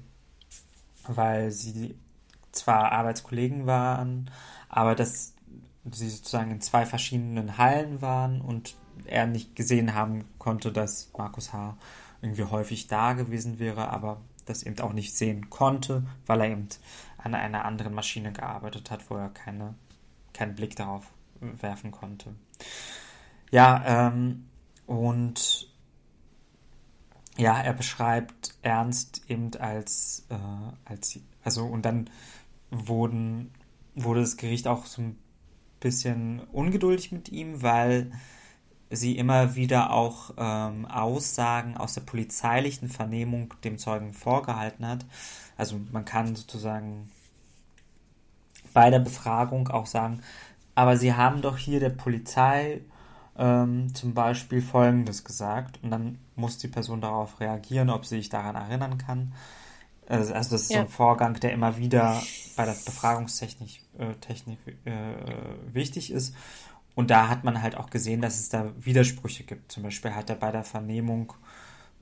[1.06, 1.96] weil sie
[2.52, 4.30] zwar Arbeitskollegen waren,
[4.68, 5.34] aber dass
[5.90, 8.74] sie sozusagen in zwei verschiedenen Hallen waren und
[9.04, 11.76] er nicht gesehen haben konnte, dass Markus H.
[12.22, 16.68] irgendwie häufig da gewesen wäre, aber das eben auch nicht sehen konnte, weil er eben
[17.26, 19.74] an einer anderen Maschine gearbeitet hat, wo er keine,
[20.32, 21.10] keinen Blick darauf
[21.40, 22.34] werfen konnte.
[23.50, 24.46] Ja, ähm,
[24.86, 25.68] und
[27.36, 30.36] ja, er beschreibt Ernst eben als, äh,
[30.84, 32.08] als also und dann
[32.70, 33.52] wurden,
[33.94, 35.18] wurde das Gericht auch so ein
[35.80, 38.10] bisschen ungeduldig mit ihm, weil
[38.90, 45.04] sie immer wieder auch ähm, Aussagen aus der polizeilichen Vernehmung dem Zeugen vorgehalten hat.
[45.56, 47.10] Also man kann sozusagen
[48.76, 50.20] bei der Befragung auch sagen,
[50.74, 52.82] aber sie haben doch hier der Polizei
[53.38, 58.28] ähm, zum Beispiel Folgendes gesagt und dann muss die Person darauf reagieren, ob sie sich
[58.28, 59.32] daran erinnern kann.
[60.06, 60.80] Also, also das ist ja.
[60.80, 62.22] so ein Vorgang, der immer wieder
[62.54, 64.92] bei der Befragungstechnik äh, Technik, äh,
[65.72, 66.34] wichtig ist.
[66.94, 69.72] Und da hat man halt auch gesehen, dass es da Widersprüche gibt.
[69.72, 71.32] Zum Beispiel hat er bei der Vernehmung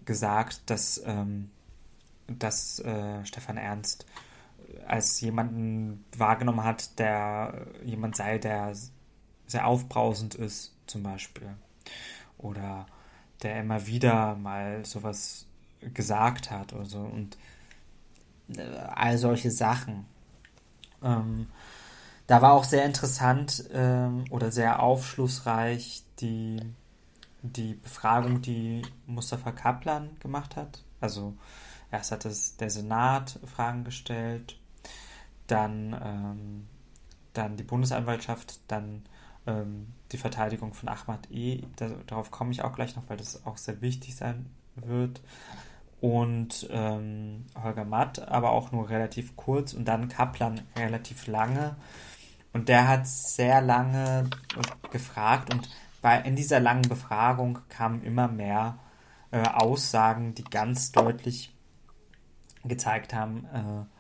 [0.05, 1.51] gesagt, dass, ähm,
[2.27, 4.07] dass äh, Stefan Ernst
[4.87, 8.75] als jemanden wahrgenommen hat, der jemand sei, der
[9.47, 11.55] sehr aufbrausend ist, zum Beispiel.
[12.39, 12.87] Oder
[13.43, 15.47] der immer wieder mal sowas
[15.93, 17.01] gesagt hat oder so.
[17.01, 17.37] Und
[18.57, 20.07] äh, all solche Sachen.
[21.03, 21.49] Ähm,
[22.27, 26.61] da war auch sehr interessant ähm, oder sehr aufschlussreich die,
[27.43, 30.83] die Befragung, die Mustafa Kaplan gemacht hat.
[31.01, 31.35] Also
[31.91, 34.59] erst hat es der Senat Fragen gestellt,
[35.47, 36.66] dann, ähm,
[37.32, 39.03] dann die Bundesanwaltschaft, dann
[39.47, 41.62] ähm, die Verteidigung von Ahmad E.
[41.76, 45.20] Da, darauf komme ich auch gleich noch, weil das auch sehr wichtig sein wird.
[46.01, 51.76] Und ähm, Holger Matt, aber auch nur relativ kurz und dann Kaplan relativ lange.
[52.53, 54.28] Und der hat sehr lange
[54.90, 55.68] gefragt und
[56.03, 58.78] bei, in dieser langen Befragung kamen immer mehr
[59.30, 61.57] äh, Aussagen, die ganz deutlich
[62.62, 63.93] gezeigt haben, äh,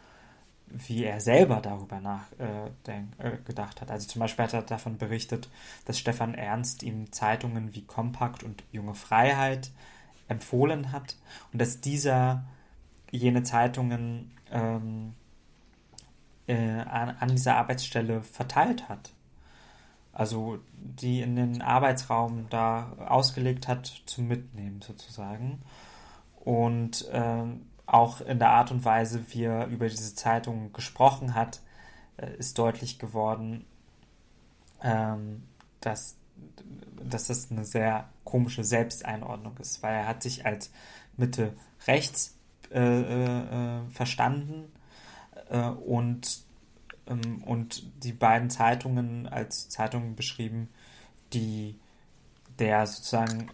[0.74, 3.90] wie er selber darüber nachgedacht äh, hat.
[3.90, 5.48] Also zum Beispiel hat er davon berichtet,
[5.84, 9.70] dass Stefan Ernst ihm Zeitungen wie Kompakt und Junge Freiheit
[10.28, 11.16] empfohlen hat
[11.52, 12.44] und dass dieser
[13.10, 15.14] jene Zeitungen ähm,
[16.46, 19.12] äh, an, an dieser Arbeitsstelle verteilt hat.
[20.12, 25.62] Also die in den Arbeitsraum da ausgelegt hat zum Mitnehmen sozusagen.
[26.36, 31.60] Und ähm, auch in der Art und Weise, wie er über diese Zeitung gesprochen hat,
[32.16, 33.64] äh, ist deutlich geworden,
[34.82, 35.42] ähm,
[35.80, 36.16] dass,
[37.02, 40.70] dass das eine sehr komische Selbsteinordnung ist, weil er hat sich als
[41.16, 41.54] Mitte
[41.86, 42.36] rechts
[42.70, 44.72] äh, äh, verstanden
[45.48, 46.42] äh, und,
[47.06, 50.68] ähm, und die beiden Zeitungen als Zeitungen beschrieben,
[51.32, 51.78] die
[52.58, 53.50] der sozusagen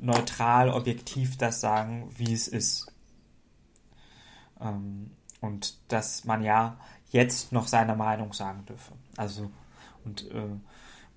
[0.00, 2.91] neutral, objektiv das sagen, wie es ist.
[4.62, 5.10] Ähm,
[5.40, 6.78] und dass man ja
[7.10, 8.92] jetzt noch seine Meinung sagen dürfe.
[9.16, 9.50] Also,
[10.04, 10.48] und äh,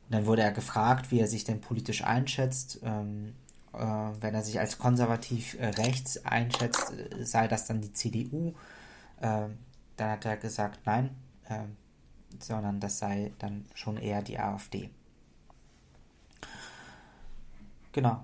[0.10, 2.80] dann wurde er gefragt, wie er sich denn politisch einschätzt.
[2.84, 3.36] Ähm,
[3.74, 8.54] äh, wenn er sich als konservativ äh, rechts einschätzt, äh, sei das dann die CDU.
[9.22, 9.58] Ähm,
[9.98, 11.16] dann hat er gesagt, nein,
[11.50, 11.78] ähm,
[12.40, 14.90] sondern das sei dann schon eher die AfD.
[17.92, 18.24] Genau.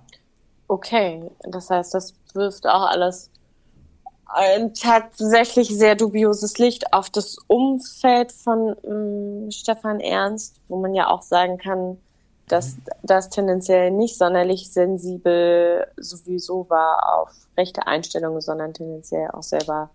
[0.68, 3.30] Okay, das heißt, das wirft auch alles
[4.34, 11.10] ein tatsächlich sehr dubioses Licht auf das Umfeld von ähm, Stefan Ernst, wo man ja
[11.10, 11.98] auch sagen kann,
[12.48, 12.84] dass mhm.
[13.04, 19.90] das tendenziell nicht sonderlich sensibel sowieso war auf rechte Einstellungen, sondern tendenziell auch selber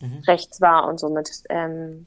[0.00, 0.22] mhm.
[0.26, 2.06] rechts war und somit ähm,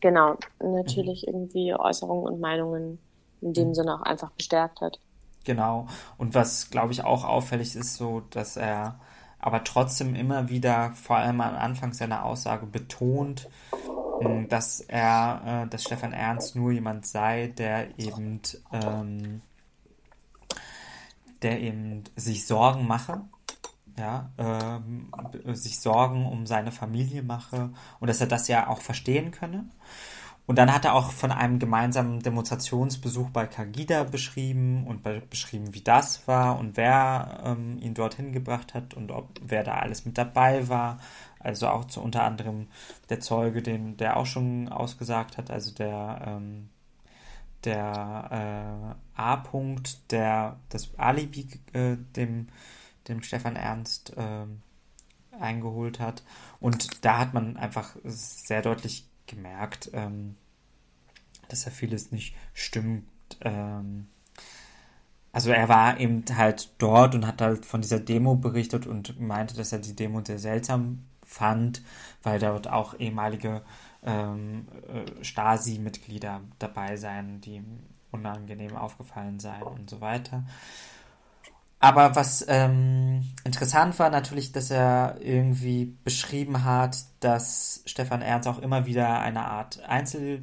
[0.00, 1.34] genau natürlich mhm.
[1.34, 2.98] irgendwie Äußerungen und Meinungen
[3.40, 3.74] in dem mhm.
[3.74, 4.98] Sinne auch einfach bestärkt hat.
[5.44, 5.86] Genau.
[6.18, 8.98] Und was glaube ich auch auffällig ist, so dass er
[9.38, 13.48] aber trotzdem immer wieder, vor allem am Anfang seiner Aussage, betont,
[14.20, 18.40] hm, dass er, äh, dass Stefan Ernst nur jemand sei, der eben,
[18.72, 19.42] ähm,
[21.42, 23.22] der eben sich Sorgen mache,
[23.96, 25.12] ja, ähm,
[25.46, 27.70] sich Sorgen um seine Familie mache
[28.00, 29.66] und dass er das ja auch verstehen könne.
[30.48, 35.74] Und dann hat er auch von einem gemeinsamen Demonstrationsbesuch bei Kagida beschrieben und be beschrieben,
[35.74, 40.06] wie das war und wer ähm, ihn dorthin gebracht hat und ob wer da alles
[40.06, 41.00] mit dabei war.
[41.38, 42.68] Also auch zu unter anderem
[43.10, 46.70] der Zeuge, den der auch schon ausgesagt hat, also der ähm,
[47.64, 52.48] der äh, A-Punkt, der das Alibi äh, dem
[53.06, 54.46] dem Stefan Ernst äh,
[55.38, 56.22] eingeholt hat.
[56.58, 60.36] Und da hat man einfach sehr deutlich gemerkt, ähm,
[61.48, 63.06] dass da vieles nicht stimmt.
[63.42, 64.08] Ähm,
[65.32, 69.56] also er war eben halt dort und hat halt von dieser Demo berichtet und meinte,
[69.56, 71.82] dass er die Demo sehr seltsam fand,
[72.22, 73.62] weil dort auch ehemalige
[74.02, 80.44] ähm, äh, Stasi-Mitglieder dabei seien, die ihm unangenehm aufgefallen seien und so weiter.
[81.80, 88.58] Aber was ähm, interessant war natürlich, dass er irgendwie beschrieben hat, dass Stefan Ernst auch
[88.58, 90.42] immer wieder eine Art Einzel,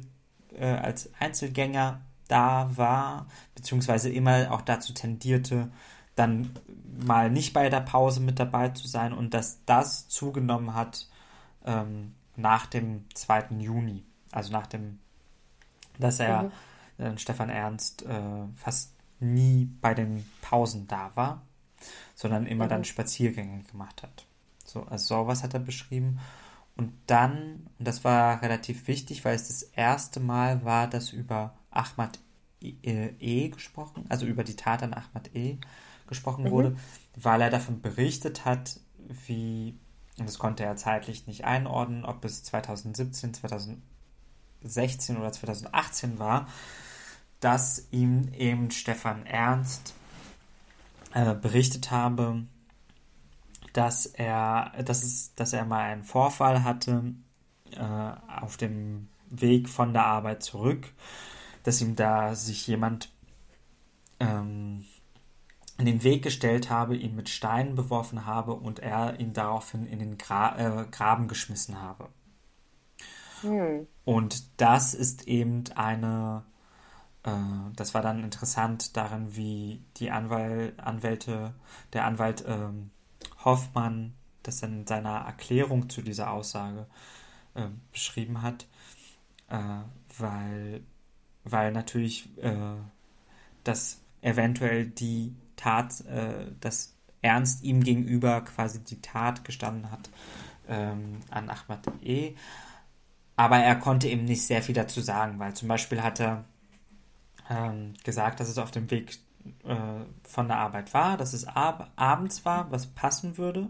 [0.54, 5.70] äh, als Einzelgänger da war, beziehungsweise immer auch dazu tendierte,
[6.14, 6.50] dann
[6.98, 11.08] mal nicht bei der Pause mit dabei zu sein und dass das zugenommen hat
[11.66, 13.56] ähm, nach dem 2.
[13.58, 14.98] Juni, also nach dem,
[15.98, 16.50] dass er
[16.98, 17.04] mhm.
[17.04, 18.20] äh, Stefan Ernst äh,
[18.56, 21.42] fast nie bei den Pausen da war,
[22.14, 22.70] sondern immer mhm.
[22.70, 24.26] dann Spaziergänge gemacht hat.
[24.64, 26.18] So, also sowas hat er beschrieben.
[26.76, 31.54] Und dann, und das war relativ wichtig, weil es das erste Mal war, dass über
[31.70, 32.18] Ahmad
[32.60, 35.58] E, e gesprochen, also über die Tat an Ahmad E
[36.06, 36.50] gesprochen mhm.
[36.50, 36.76] wurde,
[37.14, 38.80] weil er davon berichtet hat,
[39.26, 39.78] wie,
[40.18, 46.48] und das konnte er zeitlich nicht einordnen, ob es 2017, 2016 oder 2018 war,
[47.46, 49.94] dass ihm eben Stefan Ernst
[51.14, 52.42] äh, berichtet habe,
[53.72, 57.14] dass er, dass es, dass er mal einen Vorfall hatte
[57.70, 60.92] äh, auf dem Weg von der Arbeit zurück,
[61.62, 63.12] dass ihm da sich jemand
[64.18, 64.84] ähm,
[65.78, 70.00] in den Weg gestellt habe, ihn mit Steinen beworfen habe und er ihn daraufhin in
[70.00, 72.08] den Gra äh, Graben geschmissen habe.
[73.42, 73.86] Hm.
[74.04, 76.42] Und das ist eben eine
[77.74, 81.54] das war dann interessant darin, wie die Anwal Anwälte,
[81.92, 82.90] der Anwalt ähm,
[83.44, 84.14] Hoffmann
[84.46, 86.86] das in seiner Erklärung zu dieser Aussage
[87.54, 88.66] äh, beschrieben hat,
[89.48, 89.58] äh,
[90.18, 90.82] weil,
[91.44, 92.76] weil natürlich äh,
[93.64, 100.10] das eventuell die Tat, äh, dass Ernst ihm gegenüber quasi die Tat gestanden hat,
[100.68, 102.34] ähm, an Ahmad E.
[103.34, 106.44] Aber er konnte eben nicht sehr viel dazu sagen, weil zum Beispiel hat er
[107.50, 109.18] ähm, gesagt, dass es auf dem Weg
[109.64, 109.74] äh,
[110.22, 113.68] von der Arbeit war, dass es ab abends war, was passen würde.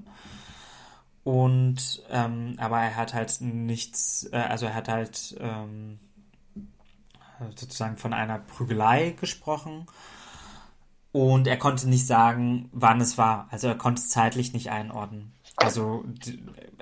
[1.25, 5.99] Und ähm, aber er hat halt nichts, äh, also er hat halt ähm,
[7.57, 9.87] sozusagen von einer Prügelei gesprochen.
[11.13, 13.49] Und er konnte nicht sagen, wann es war.
[13.51, 15.33] Also er konnte es zeitlich nicht einordnen.
[15.57, 16.05] Also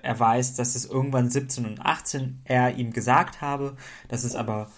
[0.02, 3.76] er weiß, dass es irgendwann 17 und 18 er ihm gesagt habe,
[4.08, 4.70] dass es aber,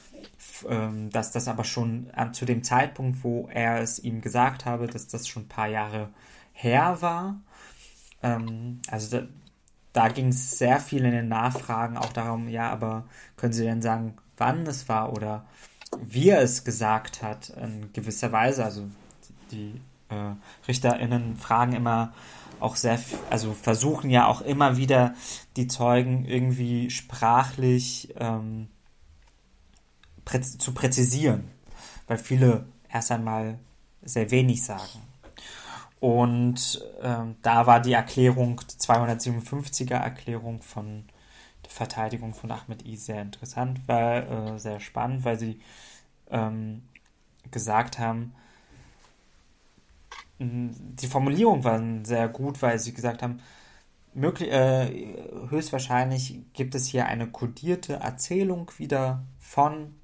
[0.68, 5.08] ähm, dass das aber schon zu dem Zeitpunkt, wo er es ihm gesagt habe, dass
[5.08, 6.10] das schon ein paar Jahre
[6.52, 7.40] her war.
[8.22, 9.26] Ähm, also da,
[9.92, 13.04] da ging es sehr viel in den Nachfragen auch darum, ja, aber
[13.36, 15.46] können Sie denn sagen, wann es war oder
[16.00, 18.64] wie er es gesagt hat in gewisser Weise?
[18.64, 18.88] Also
[19.50, 20.34] die äh,
[20.68, 22.12] RichterInnen fragen immer
[22.60, 22.98] auch sehr,
[23.30, 25.14] also versuchen ja auch immer wieder
[25.56, 28.68] die Zeugen irgendwie sprachlich ähm,
[30.26, 31.50] präz zu präzisieren,
[32.06, 33.58] weil viele erst einmal
[34.02, 35.00] sehr wenig sagen.
[35.98, 41.04] Und ähm, da war die Erklärung, die 257er Erklärung von
[41.64, 45.58] der Verteidigung von Ahmed I sehr interessant, war äh, sehr spannend, weil sie
[46.30, 46.82] ähm,
[47.50, 48.34] gesagt haben,
[50.38, 53.40] die Formulierung war sehr gut, weil sie gesagt haben,
[54.12, 55.14] möglich, äh,
[55.48, 59.94] höchstwahrscheinlich gibt es hier eine kodierte Erzählung wieder von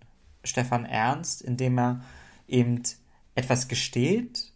[0.45, 2.01] Stefan Ernst, indem er
[2.49, 2.83] eben
[3.35, 4.53] etwas gesteht,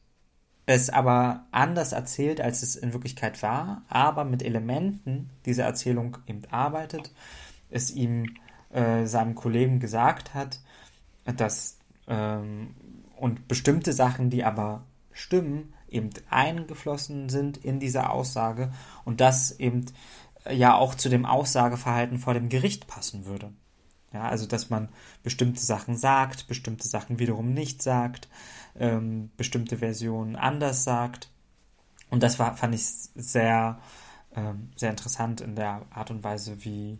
[0.66, 6.42] es aber anders erzählt, als es in Wirklichkeit war, aber mit Elementen dieser Erzählung eben
[6.50, 7.12] arbeitet,
[7.70, 8.36] es ihm
[8.70, 10.60] äh, seinem Kollegen gesagt hat,
[11.24, 11.78] dass
[12.08, 12.74] ähm,
[13.16, 18.72] und bestimmte Sachen, die aber Stimmen eben eingeflossen sind in diese Aussage
[19.04, 19.86] und das eben
[20.44, 23.52] äh, ja auch zu dem Aussageverhalten vor dem Gericht passen würde.
[24.16, 24.88] Ja, also dass man
[25.22, 28.28] bestimmte Sachen sagt, bestimmte Sachen wiederum nicht sagt,
[28.78, 31.28] ähm, bestimmte Versionen anders sagt.
[32.08, 33.78] Und das war, fand ich sehr,
[34.34, 36.98] ähm, sehr interessant in der Art und Weise, wie,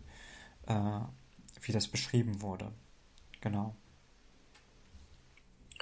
[0.67, 0.99] äh,
[1.61, 2.71] wie das beschrieben wurde.
[3.41, 3.73] Genau.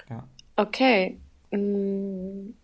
[0.08, 0.26] Ja.
[0.56, 1.20] Okay.
[1.50, 2.54] Mm,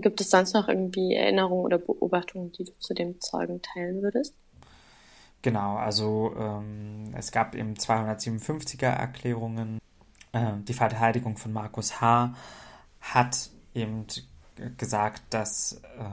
[0.00, 4.36] gibt es sonst noch irgendwie Erinnerungen oder Beobachtungen, die du zu dem Zeugen teilen würdest?
[5.42, 9.80] Genau, also ähm, es gab eben 257er Erklärungen.
[10.32, 12.34] Äh, die Verteidigung von Markus H.
[13.00, 14.06] hat eben
[14.76, 16.04] gesagt, dass, äh,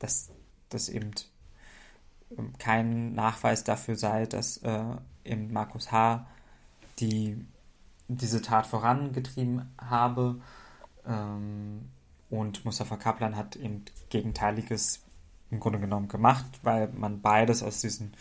[0.00, 0.30] dass,
[0.70, 1.12] dass eben
[2.36, 4.84] ähm, kein Nachweis dafür sei, dass äh,
[5.24, 6.26] eben Markus H.
[6.98, 7.46] die
[8.08, 10.40] diese Tat vorangetrieben habe.
[11.06, 11.90] Ähm,
[12.30, 15.04] und Mustafa Kaplan hat eben Gegenteiliges
[15.50, 18.14] im Grunde genommen gemacht, weil man beides aus diesen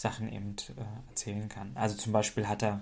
[0.00, 1.72] Sachen eben äh, erzählen kann.
[1.74, 2.80] Also zum Beispiel hat er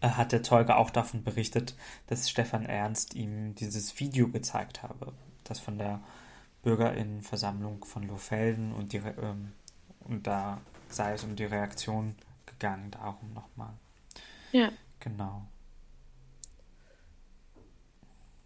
[0.00, 1.74] äh, hat der Zeuge auch davon berichtet,
[2.06, 5.12] dass Stefan Ernst ihm dieses Video gezeigt habe,
[5.42, 6.00] das von der
[6.62, 9.52] Bürgerinnenversammlung von Lohfelden und, die, ähm,
[10.04, 12.14] und da sei es um die Reaktion
[12.46, 13.72] gegangen, darum nochmal.
[14.52, 14.70] Ja.
[15.00, 15.42] Genau.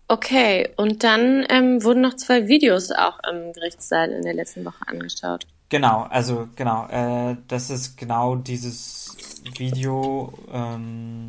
[0.08, 4.88] Okay, und dann ähm, wurden noch zwei Videos auch im Gerichtssaal in der letzten Woche
[4.88, 5.46] angeschaut.
[5.68, 10.32] Genau, also genau, äh, das ist genau dieses Video.
[10.52, 11.26] Ähm,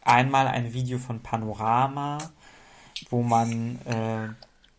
[0.00, 2.18] einmal ein Video von Panorama,
[3.10, 4.28] wo man äh,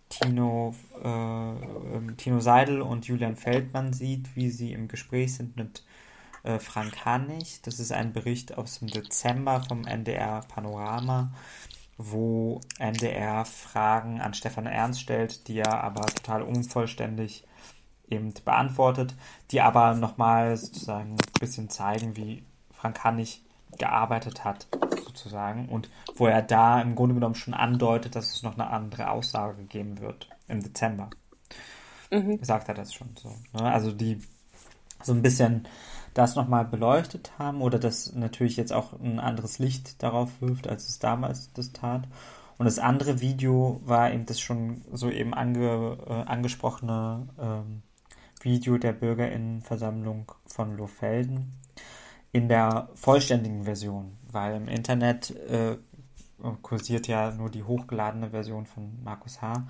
[0.09, 5.83] Tino, äh, ähm, Tino Seidel und Julian Feldmann sieht, wie sie im Gespräch sind mit
[6.43, 7.61] äh, Frank Hannig.
[7.61, 11.31] Das ist ein Bericht aus dem Dezember vom NDR Panorama
[11.97, 17.43] wo NDR Fragen an Stefan Ernst stellt, die er aber total unvollständig
[18.07, 19.15] eben beantwortet,
[19.51, 23.43] die aber nochmal sozusagen ein bisschen zeigen, wie Frank Hannig
[23.77, 24.67] gearbeitet hat,
[25.03, 29.09] sozusagen, und wo er da im Grunde genommen schon andeutet, dass es noch eine andere
[29.09, 31.09] Aussage geben wird im Dezember.
[32.11, 32.39] Mhm.
[32.41, 33.29] Sagt er das schon so.
[33.53, 33.71] Ne?
[33.71, 34.21] Also die
[35.01, 35.67] so ein bisschen
[36.13, 40.87] das nochmal beleuchtet haben oder das natürlich jetzt auch ein anderes Licht darauf wirft, als
[40.87, 42.07] es damals das tat.
[42.57, 47.81] Und das andere Video war eben das schon so eben ange, äh, angesprochene ähm,
[48.43, 51.59] Video der Bürgerinnenversammlung von Lohfelden
[52.31, 55.77] in der vollständigen Version, weil im Internet äh,
[56.61, 59.67] kursiert ja nur die hochgeladene Version von Markus H.,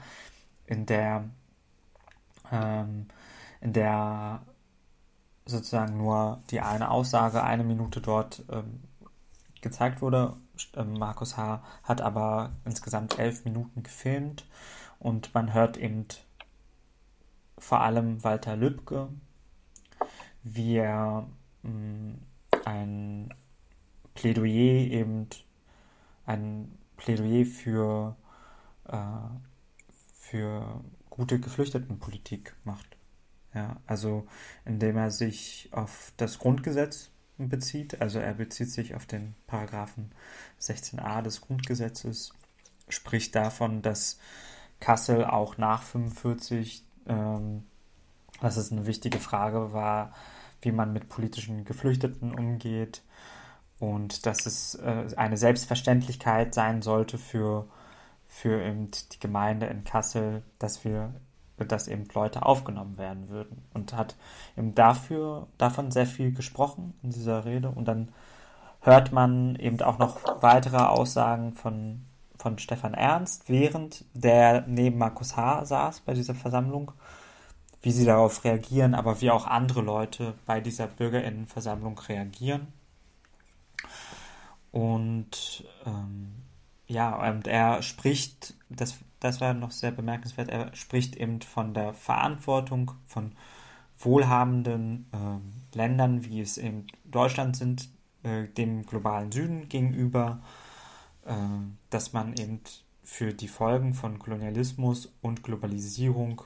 [0.66, 1.30] in der
[2.52, 3.08] ähm,
[3.62, 4.42] in der
[5.46, 8.82] sozusagen nur die eine Aussage eine Minute dort ähm,
[9.62, 10.36] gezeigt wurde.
[10.76, 11.64] Ähm, Markus H.
[11.84, 14.46] hat aber insgesamt elf Minuten gefilmt
[15.00, 16.06] und man hört eben
[17.58, 19.10] vor allem Walter Lübcke,
[20.44, 21.28] wie er
[21.64, 22.20] mh, mm,
[22.66, 23.34] ein
[24.14, 25.28] Plädoyer eben
[26.26, 28.16] ein Plädoyer für,
[28.88, 28.98] äh,
[30.14, 32.98] für gute Geflüchtetenpolitik macht.
[33.54, 34.26] Ja, also
[34.66, 40.12] indem er sich auf das Grundgesetz bezieht, also er bezieht sich auf den Paragraphen
[40.60, 42.34] 16a des Grundgesetzes,
[42.90, 44.20] spricht davon, dass
[44.80, 47.64] Kassel auch nach 45, ähm,
[48.42, 50.14] dass es eine wichtige Frage war,
[50.62, 53.04] wie man mit politischen Geflüchteten umgeht
[53.80, 57.68] und dass es äh, eine Selbstverständlichkeit sein sollte für,
[58.28, 61.14] für eben die Gemeinde in Kassel, dass wir
[61.58, 63.64] dass eben Leute aufgenommen werden würden.
[63.74, 64.16] Und hat
[64.58, 67.70] eben dafür davon sehr viel gesprochen in dieser Rede.
[67.70, 68.10] Und dann
[68.82, 72.06] hört man eben auch noch weitere Aussagen von
[72.44, 75.64] von Stefan Ernst, während der neben Markus H.
[75.64, 76.92] saß bei dieser Versammlung,
[77.82, 82.68] wie sie darauf reagieren, aber wie auch andere Leute bei dieser Bürgerinnenversammlung reagieren.
[84.72, 86.34] Und ähm,
[86.88, 91.94] ja, und er spricht, das, das war noch sehr bemerkenswert, er spricht eben von der
[91.94, 93.32] Verantwortung von
[93.98, 97.88] wohlhabenden äh, Ländern, wie es eben Deutschland sind,
[98.24, 100.42] äh, dem globalen Süden gegenüber,
[101.90, 102.60] dass man eben
[103.04, 106.42] für die Folgen von Kolonialismus und Globalisierung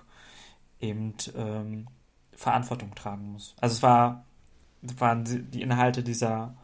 [0.79, 1.87] eben ähm,
[2.33, 3.55] Verantwortung tragen muss.
[3.59, 4.25] Also es war,
[4.81, 6.55] waren die Inhalte dieser,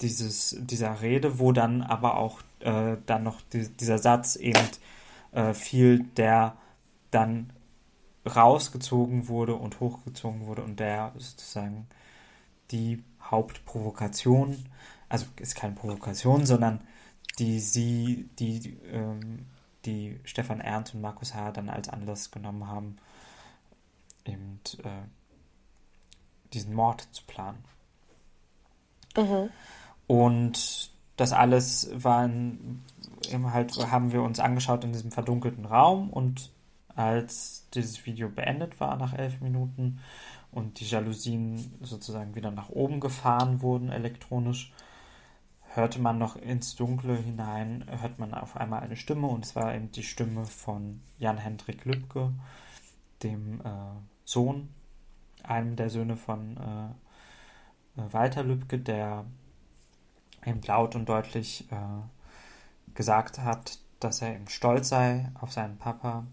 [0.00, 4.68] dieses, dieser Rede, wo dann aber auch äh, dann noch die, dieser Satz eben
[5.32, 6.56] äh, fiel, der
[7.10, 7.52] dann
[8.24, 11.86] rausgezogen wurde und hochgezogen wurde und der sozusagen
[12.70, 14.64] die Hauptprovokation,
[15.08, 16.80] also ist keine Provokation, sondern
[17.38, 19.46] die sie, die, ähm,
[19.84, 21.52] die Stefan Ernst und Markus H.
[21.52, 22.96] dann als Anlass genommen haben,
[24.24, 25.02] eben äh,
[26.52, 27.64] diesen Mord zu planen.
[29.16, 29.50] Mhm.
[30.06, 32.84] Und das alles waren
[33.30, 36.50] eben halt, haben wir uns angeschaut in diesem verdunkelten Raum und
[36.94, 40.00] als dieses Video beendet war nach elf Minuten
[40.50, 44.72] und die Jalousien sozusagen wieder nach oben gefahren wurden elektronisch,
[45.74, 49.74] hörte man noch ins Dunkle hinein, hört man auf einmal eine Stimme und es war
[49.74, 52.32] eben die Stimme von Jan-Hendrik Lübke,
[53.22, 53.64] dem äh,
[54.24, 54.68] Sohn,
[55.42, 59.24] einem der Söhne von äh, Walter Lübke, der
[60.44, 66.26] eben laut und deutlich äh, gesagt hat, dass er eben stolz sei auf seinen Papa,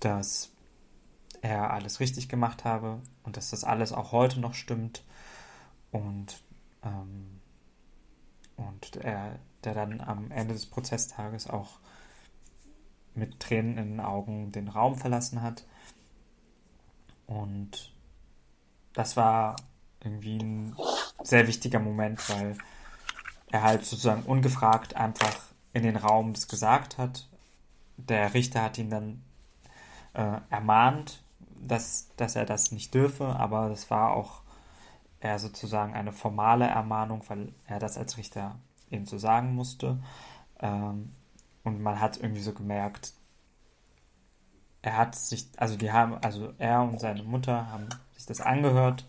[0.00, 0.52] dass
[1.42, 5.04] er alles richtig gemacht habe und dass das alles auch heute noch stimmt.
[5.90, 6.42] Und
[6.84, 7.39] ähm,
[8.60, 11.78] und er, der dann am Ende des Prozesstages auch
[13.14, 15.64] mit Tränen in den Augen den Raum verlassen hat.
[17.26, 17.92] Und
[18.92, 19.56] das war
[20.02, 20.76] irgendwie ein
[21.22, 22.56] sehr wichtiger Moment, weil
[23.50, 25.36] er halt sozusagen ungefragt einfach
[25.72, 27.28] in den Raum das gesagt hat.
[27.96, 29.22] Der Richter hat ihn dann
[30.14, 31.22] äh, ermahnt,
[31.60, 34.42] dass, dass er das nicht dürfe, aber das war auch
[35.20, 38.56] eher sozusagen eine formale Ermahnung, weil er das als Richter
[38.90, 39.98] eben so sagen musste.
[40.60, 41.12] Ähm,
[41.62, 43.12] und man hat irgendwie so gemerkt,
[44.82, 49.06] er hat sich, also die haben, also er und seine Mutter haben sich das angehört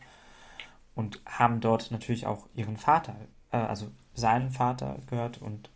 [0.95, 3.15] und haben dort natürlich auch ihren Vater,
[3.51, 5.69] äh, also seinen Vater gehört und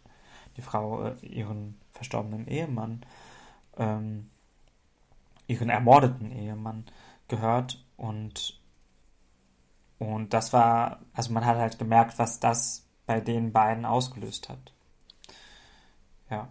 [0.58, 3.06] die Frau äh, ihren verstorbenen Ehemann,
[3.78, 4.30] ähm,
[5.48, 6.86] ihren ermordeten Ehemann
[7.30, 8.60] gehört und
[10.00, 14.74] und das war, also man hat halt gemerkt, was das bei den beiden ausgelöst hat.
[16.30, 16.48] Ja.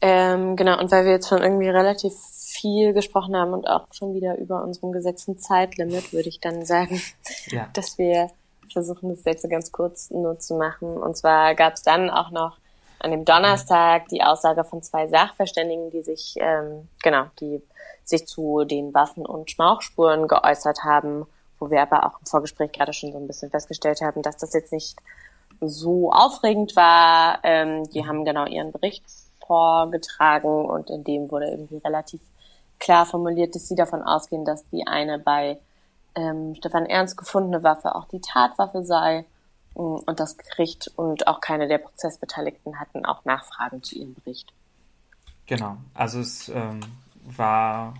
[0.00, 4.14] Ähm, genau, und weil wir jetzt schon irgendwie relativ viel gesprochen haben und auch schon
[4.14, 7.00] wieder über unseren gesetzten Zeitlimit, würde ich dann sagen,
[7.46, 7.68] ja.
[7.72, 8.30] dass wir
[8.72, 10.96] versuchen, das jetzt ganz kurz nur zu machen.
[10.96, 12.58] Und zwar gab es dann auch noch
[13.00, 17.62] an dem Donnerstag die Aussage von zwei Sachverständigen, die sich, ähm, genau, die
[18.08, 21.26] sich zu den Waffen- und Schmauchspuren geäußert haben,
[21.58, 24.54] wo wir aber auch im Vorgespräch gerade schon so ein bisschen festgestellt haben, dass das
[24.54, 24.96] jetzt nicht
[25.60, 27.40] so aufregend war.
[27.42, 29.04] Ähm, die haben genau ihren Bericht
[29.46, 32.20] vorgetragen und in dem wurde irgendwie relativ
[32.78, 35.58] klar formuliert, dass sie davon ausgehen, dass die eine bei
[36.14, 39.24] ähm, Stefan Ernst gefundene Waffe auch die Tatwaffe sei.
[39.74, 44.52] Mm, und das Gericht und auch keine der Prozessbeteiligten hatten auch Nachfragen zu ihrem Bericht.
[45.46, 46.80] Genau, also es ähm,
[47.24, 47.94] war,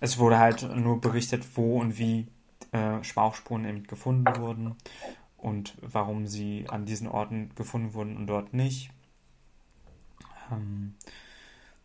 [0.00, 2.28] es wurde halt nur berichtet, wo und wie
[2.72, 4.76] äh, Schmauchspuren eben gefunden wurden
[5.36, 8.90] und warum sie an diesen Orten gefunden wurden und dort nicht.
[10.50, 10.94] Ähm,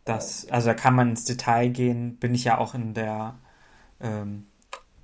[0.05, 3.35] das, also da kann man ins Detail gehen, bin ich ja auch in der,
[3.99, 4.47] ähm,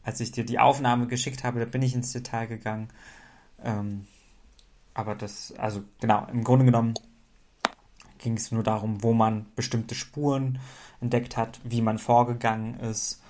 [0.04, 2.88] als ich dir die Aufnahme geschickt habe, da bin ich ins Detail gegangen.
[3.64, 4.08] Ähm,
[4.94, 6.94] aber das, also genau, im Grunde genommen
[8.24, 10.60] ging es nur darum, wo man bestimmte Spuren
[11.02, 13.22] entdeckt hat, wie man vorgegangen ist,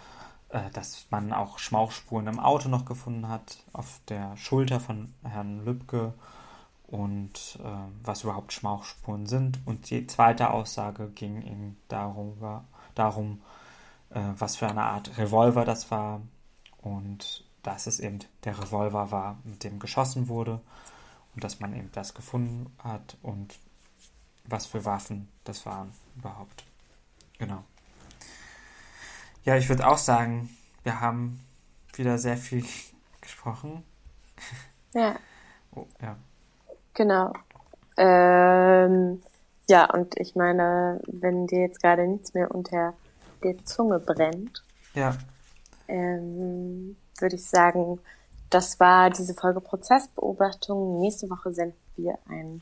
[0.50, 5.66] äh, dass man auch Schmauchspuren im Auto noch gefunden hat, auf der Schulter von Herrn
[5.66, 6.14] Lübcke
[6.88, 7.68] und äh,
[8.04, 9.60] was überhaupt Schmauchspuren sind.
[9.66, 12.38] Und die zweite Aussage ging eben darum,
[12.94, 13.42] darum
[14.12, 16.22] äh, was für eine Art Revolver das war
[16.82, 20.62] und dass es eben der Revolver war, mit dem geschossen wurde
[21.34, 23.58] und dass man eben das gefunden hat und
[24.46, 26.66] was für Waffen das waren überhaupt.
[27.38, 27.64] Genau.
[29.44, 30.50] Ja, ich würde auch sagen,
[30.84, 31.40] wir haben
[31.96, 32.66] wieder sehr viel
[33.22, 33.84] gesprochen.
[34.94, 35.16] Ja.
[35.76, 36.16] Oh, ja.
[36.94, 37.34] Genau.
[37.98, 39.22] Ähm,
[39.68, 42.94] ja, und ich meine, wenn dir jetzt gerade nichts mehr unter
[43.44, 44.64] der Zunge brennt,
[44.94, 45.16] ja.
[45.88, 48.00] ähm, würde ich sagen,
[48.50, 51.00] das war diese Folge Prozessbeobachtung.
[51.00, 52.62] Nächste Woche senden wir ein,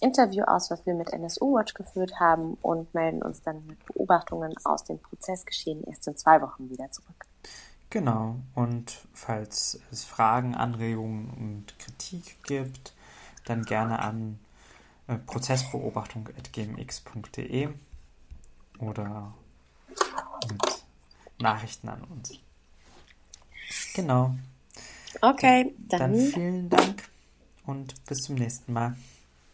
[0.00, 4.54] Interview aus, was wir mit NSU Watch geführt haben und melden uns dann mit Beobachtungen
[4.64, 7.26] aus dem Prozessgeschehen erst in zwei Wochen wieder zurück.
[7.90, 8.36] Genau.
[8.54, 12.94] Und falls es Fragen, Anregungen und Kritik gibt,
[13.44, 14.38] dann gerne an
[15.06, 17.68] äh, prozessbeobachtung.gmx.de
[18.78, 19.34] oder
[20.50, 20.84] mit
[21.38, 22.38] Nachrichten an uns.
[23.94, 24.34] Genau.
[25.20, 27.10] Okay, dann, dann vielen Dank
[27.66, 28.96] und bis zum nächsten Mal.